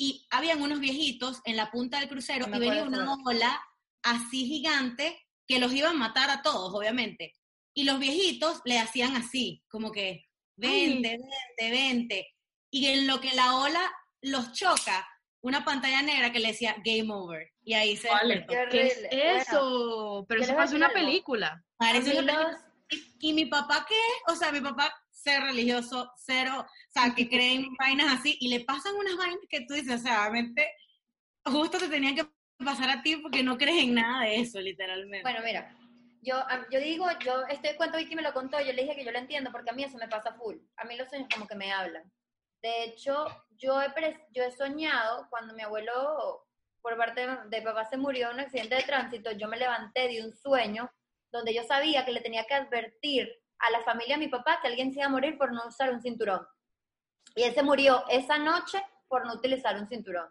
y 0.00 0.26
habían 0.30 0.62
unos 0.62 0.80
viejitos 0.80 1.42
en 1.44 1.56
la 1.56 1.70
punta 1.70 2.00
del 2.00 2.08
crucero 2.08 2.46
No 2.46 2.56
y 2.56 2.60
venía 2.60 2.84
una 2.84 3.16
ola 3.22 3.62
así 4.02 4.46
gigante 4.46 5.26
que 5.46 5.58
los 5.58 5.74
iba 5.74 5.90
a 5.90 5.92
matar 5.92 6.30
a 6.30 6.40
todos, 6.40 6.72
obviamente. 6.74 7.34
Y 7.74 7.84
los 7.84 7.98
viejitos 7.98 8.62
le 8.64 8.78
hacían 8.78 9.14
así, 9.14 9.62
como 9.68 9.92
que, 9.92 10.24
vente, 10.56 11.18
vente, 11.18 11.70
vente. 11.70 12.28
Y 12.70 12.86
en 12.86 13.06
lo 13.06 13.20
que 13.20 13.34
la 13.34 13.56
ola 13.56 13.92
los 14.22 14.52
choca, 14.52 15.06
una 15.42 15.66
pantalla 15.66 16.00
negra 16.00 16.32
que 16.32 16.40
le 16.40 16.48
decía 16.48 16.76
game 16.82 17.12
over. 17.12 17.50
Y 17.62 17.74
ahí 17.74 17.94
se 17.94 18.08
Vale. 18.08 18.46
Qué 18.48 18.66
¿Qué 18.70 18.86
es. 18.86 19.00
Bueno, 19.02 19.40
eso? 19.42 20.24
Pero 20.26 20.42
eso 20.42 20.56
decir 20.56 20.76
una 20.76 20.86
algo. 20.86 20.98
película. 20.98 21.62
Parece 21.76 22.18
una 22.18 22.32
película. 22.32 22.72
y 23.20 23.34
mi 23.34 23.44
papá, 23.44 23.84
¿qué? 23.86 24.32
O 24.32 24.34
sea, 24.34 24.50
mi 24.50 24.62
papá, 24.62 24.94
ser 25.22 25.42
religioso, 25.42 26.10
cero, 26.16 26.64
o 26.66 26.92
sea, 26.92 27.14
que 27.14 27.28
creen 27.28 27.66
vainas 27.78 28.18
así, 28.20 28.36
y 28.40 28.48
le 28.48 28.64
pasan 28.64 28.94
unas 28.96 29.16
vainas 29.16 29.38
que 29.48 29.62
tú 29.66 29.74
dices, 29.74 30.00
o 30.00 30.02
sea, 30.02 30.20
realmente, 30.20 30.70
justo 31.44 31.78
te 31.78 31.88
tenían 31.88 32.14
que 32.14 32.26
pasar 32.64 32.90
a 32.90 33.02
ti 33.02 33.16
porque 33.16 33.42
no 33.42 33.56
crees 33.56 33.84
en 33.84 33.94
nada 33.94 34.24
de 34.24 34.40
eso, 34.40 34.60
literalmente. 34.60 35.22
Bueno, 35.22 35.40
mira, 35.44 35.74
yo, 36.22 36.36
yo 36.70 36.80
digo, 36.80 37.06
yo 37.24 37.46
este 37.48 37.76
cuento 37.76 37.96
Vicky 37.96 38.14
me 38.14 38.22
lo 38.22 38.34
contó, 38.34 38.58
yo 38.60 38.72
le 38.72 38.82
dije 38.82 38.94
que 38.96 39.04
yo 39.04 39.12
lo 39.12 39.18
entiendo 39.18 39.50
porque 39.50 39.70
a 39.70 39.72
mí 39.72 39.82
eso 39.84 39.96
me 39.96 40.08
pasa 40.08 40.34
full. 40.34 40.56
A 40.76 40.84
mí 40.84 40.96
los 40.96 41.08
sueños 41.08 41.28
como 41.32 41.46
que 41.46 41.54
me 41.54 41.72
hablan. 41.72 42.10
De 42.62 42.84
hecho, 42.84 43.24
yo 43.56 43.80
he, 43.80 43.88
pres- 43.94 44.20
yo 44.34 44.42
he 44.44 44.50
soñado 44.52 45.26
cuando 45.30 45.54
mi 45.54 45.62
abuelo 45.62 46.46
por 46.82 46.96
parte 46.98 47.26
de, 47.26 47.36
de 47.48 47.62
papá 47.62 47.86
se 47.86 47.96
murió 47.96 48.28
en 48.28 48.34
un 48.34 48.40
accidente 48.40 48.74
de 48.74 48.82
tránsito, 48.82 49.32
yo 49.32 49.48
me 49.48 49.56
levanté 49.56 50.08
de 50.08 50.22
un 50.22 50.34
sueño 50.34 50.90
donde 51.32 51.54
yo 51.54 51.62
sabía 51.62 52.04
que 52.04 52.12
le 52.12 52.20
tenía 52.20 52.44
que 52.44 52.54
advertir 52.54 53.30
a 53.60 53.70
la 53.70 53.82
familia 53.82 54.16
de 54.16 54.24
mi 54.24 54.28
papá 54.28 54.58
que 54.60 54.68
alguien 54.68 54.92
se 54.92 55.00
iba 55.00 55.06
a 55.06 55.10
morir 55.10 55.36
por 55.38 55.52
no 55.52 55.66
usar 55.66 55.92
un 55.92 56.00
cinturón. 56.00 56.46
Y 57.34 57.42
él 57.42 57.54
se 57.54 57.62
murió 57.62 58.04
esa 58.08 58.38
noche 58.38 58.82
por 59.08 59.26
no 59.26 59.34
utilizar 59.34 59.76
un 59.76 59.88
cinturón. 59.88 60.28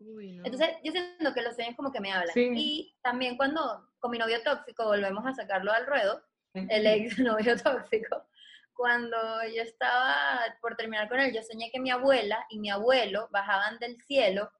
Uy, 0.00 0.32
no. 0.32 0.44
Entonces, 0.44 0.76
yo 0.82 0.92
siento 0.92 1.32
que 1.34 1.42
los 1.42 1.54
sueños 1.54 1.76
como 1.76 1.92
que 1.92 2.00
me 2.00 2.12
hablan. 2.12 2.34
Sí. 2.34 2.52
Y 2.56 2.96
también 3.02 3.36
cuando 3.36 3.88
con 3.98 4.10
mi 4.10 4.18
novio 4.18 4.42
tóxico 4.42 4.84
volvemos 4.84 5.24
a 5.26 5.34
sacarlo 5.34 5.72
al 5.72 5.86
ruedo, 5.86 6.22
el 6.54 6.86
ex 6.86 7.18
novio 7.18 7.56
tóxico, 7.56 8.26
cuando 8.74 9.16
yo 9.54 9.62
estaba 9.62 10.40
por 10.60 10.76
terminar 10.76 11.08
con 11.08 11.20
él, 11.20 11.32
yo 11.32 11.42
soñé 11.42 11.70
que 11.70 11.80
mi 11.80 11.90
abuela 11.90 12.44
y 12.50 12.58
mi 12.58 12.70
abuelo 12.70 13.28
bajaban 13.30 13.78
del 13.78 14.00
cielo 14.02 14.50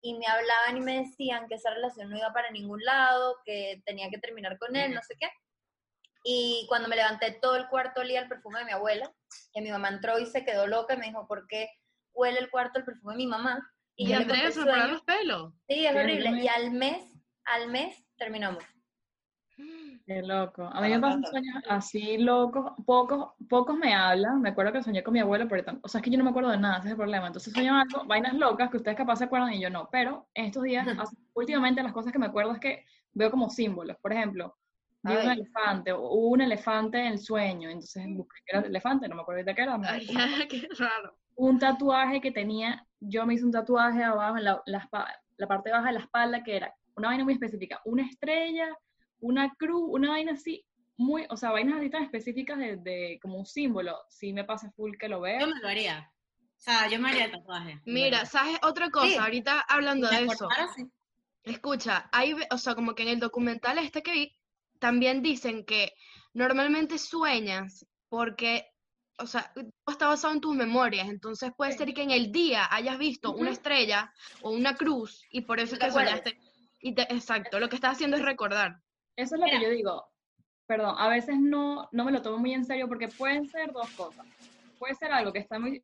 y 0.00 0.14
me 0.14 0.26
hablaban 0.26 0.76
y 0.76 0.80
me 0.80 0.98
decían 1.04 1.48
que 1.48 1.54
esa 1.56 1.70
relación 1.70 2.10
no 2.10 2.16
iba 2.16 2.32
para 2.32 2.50
ningún 2.50 2.82
lado, 2.84 3.38
que 3.44 3.82
tenía 3.84 4.10
que 4.10 4.18
terminar 4.18 4.58
con 4.58 4.74
él, 4.76 4.94
no 4.94 5.02
sé 5.02 5.16
qué. 5.18 5.30
Y 6.28 6.66
cuando 6.68 6.88
me 6.88 6.96
levanté, 6.96 7.38
todo 7.40 7.54
el 7.54 7.68
cuarto 7.68 8.00
olía 8.00 8.20
el 8.20 8.28
perfume 8.28 8.58
de 8.58 8.64
mi 8.64 8.72
abuela, 8.72 9.12
que 9.54 9.60
mi 9.62 9.70
mamá 9.70 9.90
entró 9.90 10.18
y 10.18 10.26
se 10.26 10.44
quedó 10.44 10.66
loca 10.66 10.94
y 10.94 10.96
me 10.96 11.06
dijo, 11.06 11.24
¿por 11.28 11.46
qué 11.46 11.68
huele 12.12 12.40
el 12.40 12.50
cuarto 12.50 12.80
el 12.80 12.84
perfume 12.84 13.14
de 13.14 13.18
mi 13.18 13.26
mamá? 13.28 13.64
Y 13.94 14.08
yo 14.08 14.18
le 14.18 14.26
conté 14.26 14.46
Andrea 14.46 14.86
los 14.88 15.02
pelos. 15.02 15.52
Sí, 15.68 15.86
es 15.86 15.94
horrible. 15.94 16.42
Y 16.42 16.48
al 16.48 16.72
mes, 16.72 17.12
al 17.44 17.70
mes 17.70 18.04
terminamos. 18.18 18.64
Qué 20.06 20.20
loco. 20.22 20.64
A 20.64 20.80
mí 20.80 20.88
me 20.88 20.98
pasan 20.98 21.24
sueños 21.24 21.62
así 21.68 22.18
locos, 22.18 22.72
pocos, 22.84 23.34
pocos 23.48 23.76
me 23.76 23.94
hablan. 23.94 24.42
Me 24.42 24.48
acuerdo 24.48 24.72
que 24.72 24.82
soñé 24.82 25.04
con 25.04 25.14
mi 25.14 25.20
abuelo, 25.20 25.46
pero 25.48 25.78
o 25.80 25.88
sea, 25.88 26.00
es 26.00 26.04
que 26.04 26.10
yo 26.10 26.18
no 26.18 26.24
me 26.24 26.30
acuerdo 26.30 26.50
de 26.50 26.58
nada, 26.58 26.78
ese 26.78 26.88
es 26.88 26.90
el 26.90 26.98
problema. 26.98 27.28
Entonces 27.28 27.52
sueño 27.52 27.74
algo, 27.80 28.04
vainas 28.04 28.34
locas 28.34 28.68
que 28.68 28.78
ustedes 28.78 28.96
capaz 28.96 29.16
se 29.16 29.24
acuerdan 29.24 29.52
y 29.52 29.60
yo 29.60 29.70
no. 29.70 29.88
Pero 29.92 30.28
en 30.34 30.46
estos 30.46 30.64
días, 30.64 30.86
últimamente 31.34 31.84
las 31.84 31.92
cosas 31.92 32.12
que 32.12 32.18
me 32.18 32.26
acuerdo 32.26 32.52
es 32.52 32.58
que 32.58 32.84
veo 33.12 33.30
como 33.30 33.48
símbolos. 33.48 33.96
Por 33.98 34.12
ejemplo, 34.12 34.56
vi 35.06 35.14
un 35.14 35.28
Ay. 35.28 35.38
elefante, 35.40 35.92
o 35.92 36.00
hubo 36.00 36.28
un 36.28 36.40
elefante 36.40 36.98
en 36.98 37.06
el 37.12 37.18
sueño, 37.18 37.68
entonces 37.70 38.04
busqué 38.08 38.40
que 38.44 38.56
era 38.56 38.60
el 38.60 38.66
elefante, 38.70 39.08
no 39.08 39.14
me 39.16 39.22
acuerdo 39.22 39.40
ahorita 39.40 39.54
qué 39.54 39.62
era. 39.62 39.78
Ay, 39.84 40.06
qué 40.50 40.68
raro. 40.78 41.16
un 41.36 41.58
tatuaje 41.58 42.20
que 42.20 42.30
tenía, 42.32 42.86
yo 43.00 43.26
me 43.26 43.34
hice 43.34 43.44
un 43.44 43.52
tatuaje 43.52 44.02
abajo, 44.02 44.36
en 44.38 44.44
la, 44.44 44.62
la, 44.66 44.88
la 45.36 45.46
parte 45.48 45.70
baja 45.70 45.86
de 45.88 45.92
la 45.94 46.00
espalda, 46.00 46.42
que 46.42 46.56
era 46.56 46.74
una 46.96 47.08
vaina 47.08 47.24
muy 47.24 47.34
específica, 47.34 47.80
una 47.84 48.02
estrella, 48.06 48.68
una 49.20 49.52
cruz, 49.54 49.84
una 49.88 50.10
vaina 50.10 50.32
así, 50.32 50.64
muy, 50.98 51.26
o 51.28 51.36
sea, 51.36 51.50
vainas 51.50 51.78
así 51.78 51.90
tan 51.90 52.04
específicas 52.04 52.58
de, 52.58 52.76
de 52.76 53.18
como 53.20 53.38
un 53.38 53.44
símbolo, 53.46 53.98
sí 54.08 54.32
me 54.32 54.44
pasa 54.44 54.70
full 54.72 54.92
que 54.98 55.08
lo 55.08 55.16
Yo 55.16 55.22
veo. 55.22 55.46
me 55.46 55.60
lo 55.60 55.68
haría. 55.68 56.10
O 56.40 56.58
sea, 56.58 56.88
yo 56.88 56.98
me 56.98 57.10
haría 57.10 57.26
el 57.26 57.32
tatuaje. 57.32 57.80
Mira, 57.84 58.24
¿sabes 58.24 58.58
otra 58.62 58.88
cosa? 58.90 59.06
Sí. 59.08 59.16
Ahorita 59.16 59.60
hablando 59.68 60.08
Si 60.08 60.16
de 60.16 60.22
eso. 60.24 60.46
acordara, 60.46 60.68
sí. 60.74 60.90
Escucha, 61.44 62.08
hay, 62.12 62.34
o 62.50 62.58
sea, 62.58 62.74
como 62.74 62.94
que 62.94 63.02
en 63.02 63.10
el 63.10 63.20
documental 63.20 63.78
este 63.78 64.02
que 64.02 64.12
vi, 64.12 64.36
también 64.78 65.22
dicen 65.22 65.64
que 65.64 65.92
normalmente 66.32 66.98
sueñas 66.98 67.86
porque, 68.08 68.66
o 69.18 69.26
sea, 69.26 69.52
todo 69.54 69.70
está 69.88 70.08
basado 70.08 70.34
en 70.34 70.40
tus 70.40 70.54
memorias, 70.54 71.08
entonces 71.08 71.52
puede 71.56 71.72
ser 71.72 71.92
que 71.94 72.02
en 72.02 72.10
el 72.10 72.32
día 72.32 72.68
hayas 72.70 72.98
visto 72.98 73.32
una 73.32 73.50
estrella 73.50 74.12
o 74.42 74.50
una 74.50 74.76
cruz 74.76 75.22
y 75.30 75.42
por 75.42 75.60
eso 75.60 75.74
es 75.74 75.78
te 75.80 75.84
que 75.86 75.90
acuerdes. 75.90 76.10
soñaste. 76.10 76.40
Y 76.80 76.94
te- 76.94 77.12
exacto, 77.14 77.58
lo 77.58 77.68
que 77.68 77.76
estás 77.76 77.92
haciendo 77.92 78.16
es 78.16 78.22
recordar. 78.22 78.76
Eso 79.16 79.34
es 79.34 79.40
lo 79.40 79.46
Mira. 79.46 79.58
que 79.58 79.64
yo 79.64 79.70
digo, 79.70 80.06
perdón, 80.66 80.94
a 80.98 81.08
veces 81.08 81.36
no, 81.38 81.88
no 81.92 82.04
me 82.04 82.12
lo 82.12 82.22
tomo 82.22 82.38
muy 82.38 82.52
en 82.52 82.64
serio 82.64 82.86
porque 82.86 83.08
pueden 83.08 83.48
ser 83.48 83.72
dos 83.72 83.90
cosas. 83.92 84.26
Puede 84.78 84.94
ser 84.94 85.10
algo 85.12 85.32
que 85.32 85.38
está 85.38 85.58
muy 85.58 85.82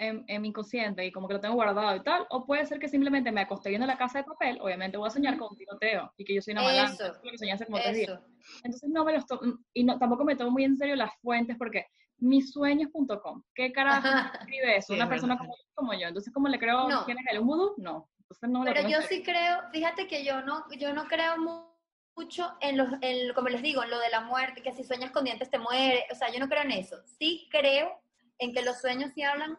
en, 0.00 0.24
en 0.26 0.42
mi 0.42 0.48
inconsciente 0.48 1.04
y 1.04 1.12
como 1.12 1.28
que 1.28 1.34
lo 1.34 1.40
tengo 1.40 1.54
guardado 1.54 1.94
y 1.96 2.02
tal, 2.02 2.26
o 2.30 2.46
puede 2.46 2.64
ser 2.66 2.78
que 2.78 2.88
simplemente 2.88 3.30
me 3.30 3.42
acosté 3.42 3.68
viendo 3.68 3.86
la 3.86 3.98
casa 3.98 4.18
de 4.18 4.24
papel, 4.24 4.58
obviamente 4.60 4.96
voy 4.96 5.06
a 5.08 5.10
soñar 5.10 5.36
con 5.36 5.48
un 5.50 5.56
tiroteo 5.56 6.12
y 6.16 6.24
que 6.24 6.34
yo 6.34 6.42
soy 6.42 6.52
una 6.52 6.62
malandra, 6.62 6.94
Eso, 6.94 7.04
eso 7.04 7.18
es 7.18 7.24
lo 7.24 7.30
que 7.30 7.38
soñé 7.38 7.52
hace 7.52 7.66
como 7.66 7.78
tres 7.78 7.96
días. 7.96 8.18
Entonces 8.64 8.88
no 8.90 9.04
me 9.04 9.12
los 9.12 9.26
tomo, 9.26 9.58
y 9.74 9.84
no, 9.84 9.98
tampoco 9.98 10.24
me 10.24 10.36
tomo 10.36 10.50
muy 10.50 10.64
en 10.64 10.76
serio 10.76 10.96
las 10.96 11.12
fuentes 11.20 11.56
porque 11.58 11.86
misueños.com, 12.18 13.42
¿qué 13.54 13.72
carajo 13.72 14.08
escribe 14.40 14.76
eso? 14.76 14.88
Sí, 14.88 14.94
Una 14.94 15.04
es 15.04 15.10
persona 15.10 15.38
como, 15.38 15.54
como 15.74 15.92
yo, 15.94 16.08
entonces 16.08 16.32
¿cómo 16.32 16.48
le 16.48 16.58
creo 16.58 16.88
No. 16.88 17.04
quién 17.04 17.18
es 17.18 17.26
él? 17.30 17.40
¿Un 17.40 17.46
vudú? 17.46 17.74
No, 17.78 18.08
entonces 18.18 18.48
no 18.50 18.64
Pero 18.64 18.88
yo 18.88 19.02
sí 19.02 19.22
creo, 19.22 19.60
fíjate 19.72 20.06
que 20.06 20.24
yo 20.24 20.42
no, 20.42 20.64
yo 20.78 20.92
no 20.94 21.06
creo 21.06 21.38
mu- 21.38 21.68
mucho 22.16 22.52
en 22.60 22.76
los, 22.76 22.88
en, 23.00 23.32
como 23.34 23.48
les 23.48 23.62
digo, 23.62 23.82
en 23.82 23.90
lo 23.90 23.98
de 23.98 24.10
la 24.10 24.20
muerte, 24.22 24.62
que 24.62 24.72
si 24.72 24.84
sueñas 24.84 25.10
con 25.10 25.24
dientes 25.24 25.50
te 25.50 25.58
muere, 25.58 26.04
o 26.10 26.14
sea, 26.14 26.30
yo 26.32 26.38
no 26.38 26.48
creo 26.48 26.62
en 26.62 26.72
eso. 26.72 26.96
Sí 27.18 27.48
creo 27.50 27.90
en 28.38 28.52
que 28.52 28.62
los 28.62 28.80
sueños 28.80 29.12
sí 29.14 29.22
hablan 29.22 29.58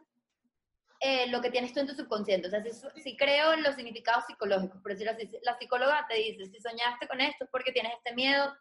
eh, 1.01 1.27
lo 1.27 1.41
que 1.41 1.49
tienes 1.51 1.73
tú 1.73 1.79
en 1.79 1.87
tu 1.87 1.95
subconsciente, 1.95 2.47
o 2.47 2.49
sea, 2.51 2.63
su- 2.63 2.89
sí 3.01 3.17
creo 3.17 3.53
en 3.53 3.63
los 3.63 3.75
significados 3.75 4.25
psicológicos, 4.27 4.81
por 4.81 4.91
decirlo 4.91 5.11
así. 5.13 5.29
La 5.43 5.57
psicóloga 5.57 6.05
te 6.07 6.15
dice, 6.15 6.45
si 6.45 6.59
soñaste 6.61 7.07
con 7.07 7.19
esto 7.19 7.43
es 7.45 7.49
porque 7.51 7.71
tienes 7.71 7.93
este 7.97 8.13
miedo, 8.13 8.55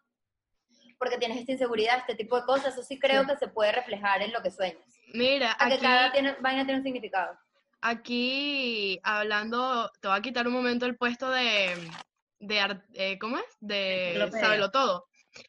porque 0.98 1.18
tienes 1.18 1.38
esta 1.38 1.52
inseguridad, 1.52 1.98
este 1.98 2.14
tipo 2.14 2.36
de 2.36 2.44
cosas, 2.46 2.74
eso 2.74 2.82
sí 2.82 2.98
creo 2.98 3.26
que 3.26 3.36
se 3.36 3.48
puede 3.48 3.72
reflejar 3.72 4.22
en 4.22 4.32
lo 4.32 4.42
que 4.42 4.50
sueñas. 4.50 4.82
Mira, 5.14 5.52
A 5.58 5.68
que 5.68 5.74
aquí, 5.74 5.82
cada 5.82 6.12
tiene, 6.12 6.34
vaina 6.40 6.64
tiene 6.64 6.78
un 6.80 6.84
significado. 6.84 7.38
aquí 7.82 9.00
hablando, 9.02 9.90
te 10.00 10.08
voy 10.08 10.16
a 10.18 10.22
quitar 10.22 10.46
un 10.46 10.52
momento 10.54 10.86
el 10.86 10.96
puesto 10.96 11.30
de, 11.30 11.74
de 12.38 12.60
ar- 12.60 12.84
eh, 12.94 13.18
¿cómo 13.18 13.38
es? 13.38 13.44
De. 13.60 14.28
Sábelo 14.40 14.70
Todo. 14.70 15.06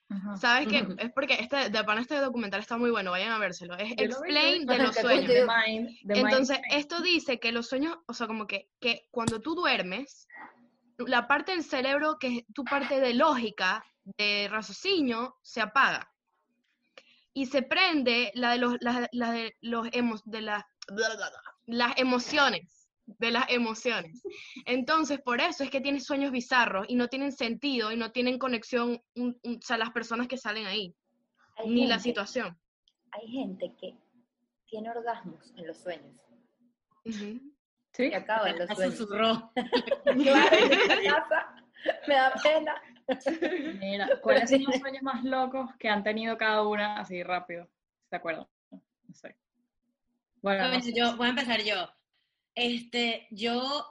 Ajá. 0.10 0.38
¿Sabes 0.38 0.68
qué? 0.68 0.86
Es 1.00 1.12
porque 1.14 1.36
este, 1.36 1.70
de 1.70 1.84
pana 1.84 2.02
este 2.02 2.18
documental 2.20 2.60
está 2.60 2.78
muy 2.78 2.92
bueno, 2.92 3.12
vayan 3.12 3.32
a 3.32 3.38
vérselo. 3.40 3.76
Es 3.78 3.90
Yo 3.90 4.06
Explain 4.06 4.66
de 4.66 4.78
los 4.80 4.96
sueños. 5.02 5.32
The 5.32 5.46
mind, 5.46 5.90
the 6.08 6.20
Entonces, 6.20 6.60
esto 6.72 7.02
dice 7.02 7.40
que 7.40 7.52
los 7.52 7.68
sueños, 7.68 7.98
o 8.08 8.14
sea, 8.14 8.28
como 8.28 8.48
que, 8.48 8.70
que 8.80 9.08
cuando 9.12 9.40
tú 9.42 9.56
duermes, 9.56 10.28
la 10.98 11.28
parte 11.28 11.52
del 11.54 11.64
cerebro 11.64 12.18
que 12.20 12.28
es 12.40 12.44
tu 12.54 12.64
parte 12.64 13.00
de 13.00 13.14
lógica, 13.14 13.84
de 14.18 14.48
raciocinio, 14.52 15.36
se 15.42 15.62
apaga. 15.62 16.12
Y 17.34 17.46
se 17.46 17.62
prende 17.62 18.32
la 18.36 18.52
de 18.52 18.58
los, 18.58 18.76
la, 18.82 19.08
la 19.14 19.32
de 19.32 19.56
los 19.62 19.88
emo- 19.88 20.22
de 20.26 20.42
la- 20.42 20.68
las 21.66 21.98
emociones, 21.98 22.81
de 23.20 23.32
las 23.32 23.46
emociones. 23.50 24.24
Entonces, 24.66 25.20
por 25.22 25.40
eso 25.42 25.64
es 25.64 25.70
que 25.70 25.82
tienes 25.82 26.06
sueños 26.06 26.32
bizarros 26.32 26.86
y 26.90 26.96
no 26.96 27.08
tienen 27.08 27.32
sentido 27.32 27.92
y 27.92 27.98
no 27.98 28.12
tienen 28.12 28.38
conexión, 28.40 29.02
un- 29.16 29.40
un- 29.44 29.56
o 29.58 29.62
sea, 29.62 29.78
las 29.78 29.92
personas 29.92 30.28
que 30.28 30.38
salen 30.38 30.66
ahí, 30.66 30.96
Hay 31.58 31.70
ni 31.70 31.86
la 31.88 31.96
gente- 31.96 32.10
situación. 32.10 32.58
Hay 33.12 33.28
gente 33.28 33.72
que 33.80 33.96
tiene 34.68 34.90
orgasmos 34.90 35.54
en 35.58 35.68
los 35.68 35.78
sueños. 35.78 36.16
Ujú. 37.06 37.42
¿Sí? 37.94 38.10
que 38.10 38.16
acaba 38.16 38.50
en 38.50 38.60
los 38.60 38.70
sueños. 38.70 38.96
susurró. 38.98 39.52
Me 42.08 42.16
da 42.16 42.34
pena. 42.42 42.82
Mira, 43.80 44.10
¿cuáles 44.22 44.50
son 44.50 44.64
los 44.64 44.76
sueños 44.78 45.04
más 45.04 45.24
locos 45.24 45.70
que 45.78 45.90
han 45.90 46.04
tenido 46.04 46.38
cada 46.38 46.66
una 46.68 47.00
así 47.00 47.22
rápido? 47.24 47.68
¿Se 48.10 48.16
acuerdan? 48.16 48.48
No 48.72 49.14
sé. 49.14 49.36
Bueno, 50.42 50.64
no 50.64 50.70
Bueno, 50.70 50.84
sé. 50.84 50.94
yo, 50.94 51.16
voy 51.18 51.28
a 51.28 51.30
empezar 51.32 51.62
yo. 51.64 51.90
Este, 52.56 53.28
yo, 53.32 53.86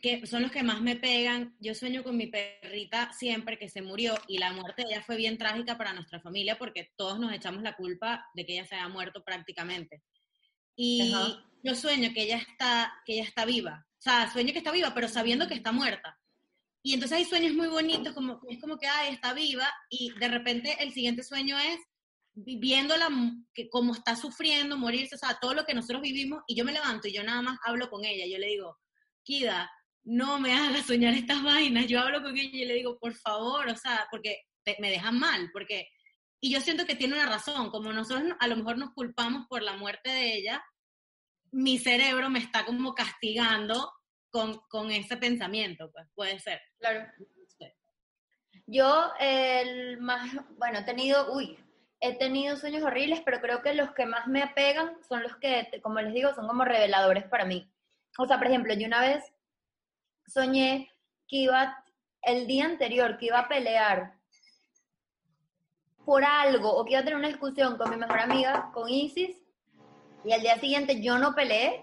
que 0.00 0.26
son 0.26 0.42
los 0.42 0.52
que 0.52 0.62
más 0.62 0.80
me 0.80 0.96
pegan, 0.96 1.56
yo 1.60 1.74
sueño 1.74 2.02
con 2.04 2.16
mi 2.16 2.26
perrita 2.26 3.12
siempre 3.12 3.58
que 3.58 3.68
se 3.68 3.82
murió 3.82 4.14
y 4.26 4.38
la 4.38 4.52
muerte 4.52 4.82
de 4.82 4.92
ella 4.92 5.02
fue 5.02 5.16
bien 5.16 5.38
trágica 5.38 5.76
para 5.76 5.92
nuestra 5.92 6.20
familia 6.20 6.58
porque 6.58 6.92
todos 6.96 7.18
nos 7.18 7.32
echamos 7.32 7.62
la 7.62 7.74
culpa 7.74 8.26
de 8.34 8.46
que 8.46 8.54
ella 8.54 8.66
se 8.66 8.76
haya 8.76 8.88
muerto 8.88 9.24
prácticamente. 9.24 10.02
Y 10.76 11.12
Ajá. 11.12 11.44
yo 11.62 11.74
sueño 11.74 12.12
que 12.14 12.22
ella 12.22 12.38
está, 12.38 12.92
que 13.04 13.14
ella 13.14 13.24
está 13.24 13.44
viva. 13.44 13.86
O 13.98 14.00
sea, 14.00 14.30
sueño 14.30 14.52
que 14.52 14.58
está 14.58 14.70
viva, 14.70 14.94
pero 14.94 15.08
sabiendo 15.08 15.48
que 15.48 15.54
está 15.54 15.72
muerta. 15.72 16.16
Y 16.82 16.94
entonces 16.94 17.18
hay 17.18 17.24
sueños 17.24 17.54
muy 17.54 17.66
bonitos, 17.66 18.14
como, 18.14 18.40
es 18.48 18.60
como 18.60 18.78
que, 18.78 18.86
ay, 18.86 19.12
está 19.12 19.34
viva, 19.34 19.68
y 19.90 20.12
de 20.18 20.28
repente 20.28 20.76
el 20.80 20.92
siguiente 20.92 21.24
sueño 21.24 21.58
es 21.58 21.80
viéndola 22.44 23.08
que 23.54 23.68
como 23.68 23.94
está 23.94 24.14
sufriendo, 24.16 24.76
morirse, 24.76 25.14
o 25.14 25.18
sea, 25.18 25.38
todo 25.40 25.54
lo 25.54 25.64
que 25.64 25.74
nosotros 25.74 26.02
vivimos, 26.02 26.42
y 26.46 26.54
yo 26.54 26.64
me 26.64 26.72
levanto 26.72 27.08
y 27.08 27.12
yo 27.12 27.22
nada 27.22 27.42
más 27.42 27.58
hablo 27.64 27.90
con 27.90 28.04
ella, 28.04 28.26
yo 28.26 28.38
le 28.38 28.46
digo, 28.48 28.78
Kida, 29.22 29.70
no 30.04 30.38
me 30.40 30.52
hagas 30.54 30.86
soñar 30.86 31.14
estas 31.14 31.42
vainas, 31.42 31.86
yo 31.86 32.00
hablo 32.00 32.22
con 32.22 32.36
ella 32.36 32.50
y 32.52 32.64
le 32.64 32.74
digo, 32.74 32.98
por 32.98 33.14
favor, 33.14 33.68
o 33.68 33.76
sea, 33.76 34.06
porque 34.10 34.42
te- 34.64 34.76
me 34.80 34.90
dejan 34.90 35.18
mal, 35.18 35.50
porque, 35.52 35.88
y 36.40 36.50
yo 36.52 36.60
siento 36.60 36.86
que 36.86 36.94
tiene 36.94 37.14
una 37.14 37.26
razón, 37.26 37.70
como 37.70 37.92
nosotros 37.92 38.24
no- 38.24 38.36
a 38.38 38.46
lo 38.48 38.56
mejor 38.56 38.78
nos 38.78 38.92
culpamos 38.94 39.46
por 39.48 39.62
la 39.62 39.76
muerte 39.76 40.10
de 40.10 40.34
ella, 40.36 40.64
mi 41.50 41.78
cerebro 41.78 42.30
me 42.30 42.38
está 42.38 42.64
como 42.64 42.94
castigando 42.94 43.92
con, 44.30 44.60
con 44.68 44.90
ese 44.90 45.16
pensamiento, 45.16 45.90
pues 45.90 46.06
puede 46.14 46.38
ser. 46.38 46.60
Claro. 46.78 47.06
Yo, 48.66 49.10
el 49.18 49.98
más, 49.98 50.30
bueno, 50.58 50.80
he 50.80 50.82
tenido, 50.84 51.32
uy, 51.32 51.58
he 52.00 52.14
tenido 52.16 52.56
sueños 52.56 52.82
horribles, 52.82 53.20
pero 53.24 53.40
creo 53.40 53.62
que 53.62 53.74
los 53.74 53.92
que 53.92 54.06
más 54.06 54.26
me 54.26 54.42
apegan 54.42 54.96
son 55.08 55.22
los 55.22 55.36
que, 55.36 55.68
como 55.82 56.00
les 56.00 56.14
digo, 56.14 56.34
son 56.34 56.46
como 56.46 56.64
reveladores 56.64 57.24
para 57.24 57.44
mí. 57.44 57.70
O 58.18 58.26
sea, 58.26 58.38
por 58.38 58.46
ejemplo, 58.46 58.74
yo 58.74 58.86
una 58.86 59.00
vez 59.00 59.24
soñé 60.26 60.90
que 61.26 61.36
iba, 61.36 61.84
el 62.22 62.46
día 62.46 62.64
anterior, 62.64 63.16
que 63.18 63.26
iba 63.26 63.40
a 63.40 63.48
pelear 63.48 64.14
por 66.04 66.24
algo 66.24 66.72
o 66.72 66.84
que 66.84 66.92
iba 66.92 67.00
a 67.00 67.04
tener 67.04 67.18
una 67.18 67.28
discusión 67.28 67.76
con 67.76 67.90
mi 67.90 67.96
mejor 67.96 68.18
amiga, 68.20 68.70
con 68.72 68.88
Isis, 68.88 69.36
y 70.24 70.32
al 70.32 70.40
día 70.40 70.58
siguiente 70.58 71.00
yo 71.00 71.18
no 71.18 71.34
peleé, 71.34 71.82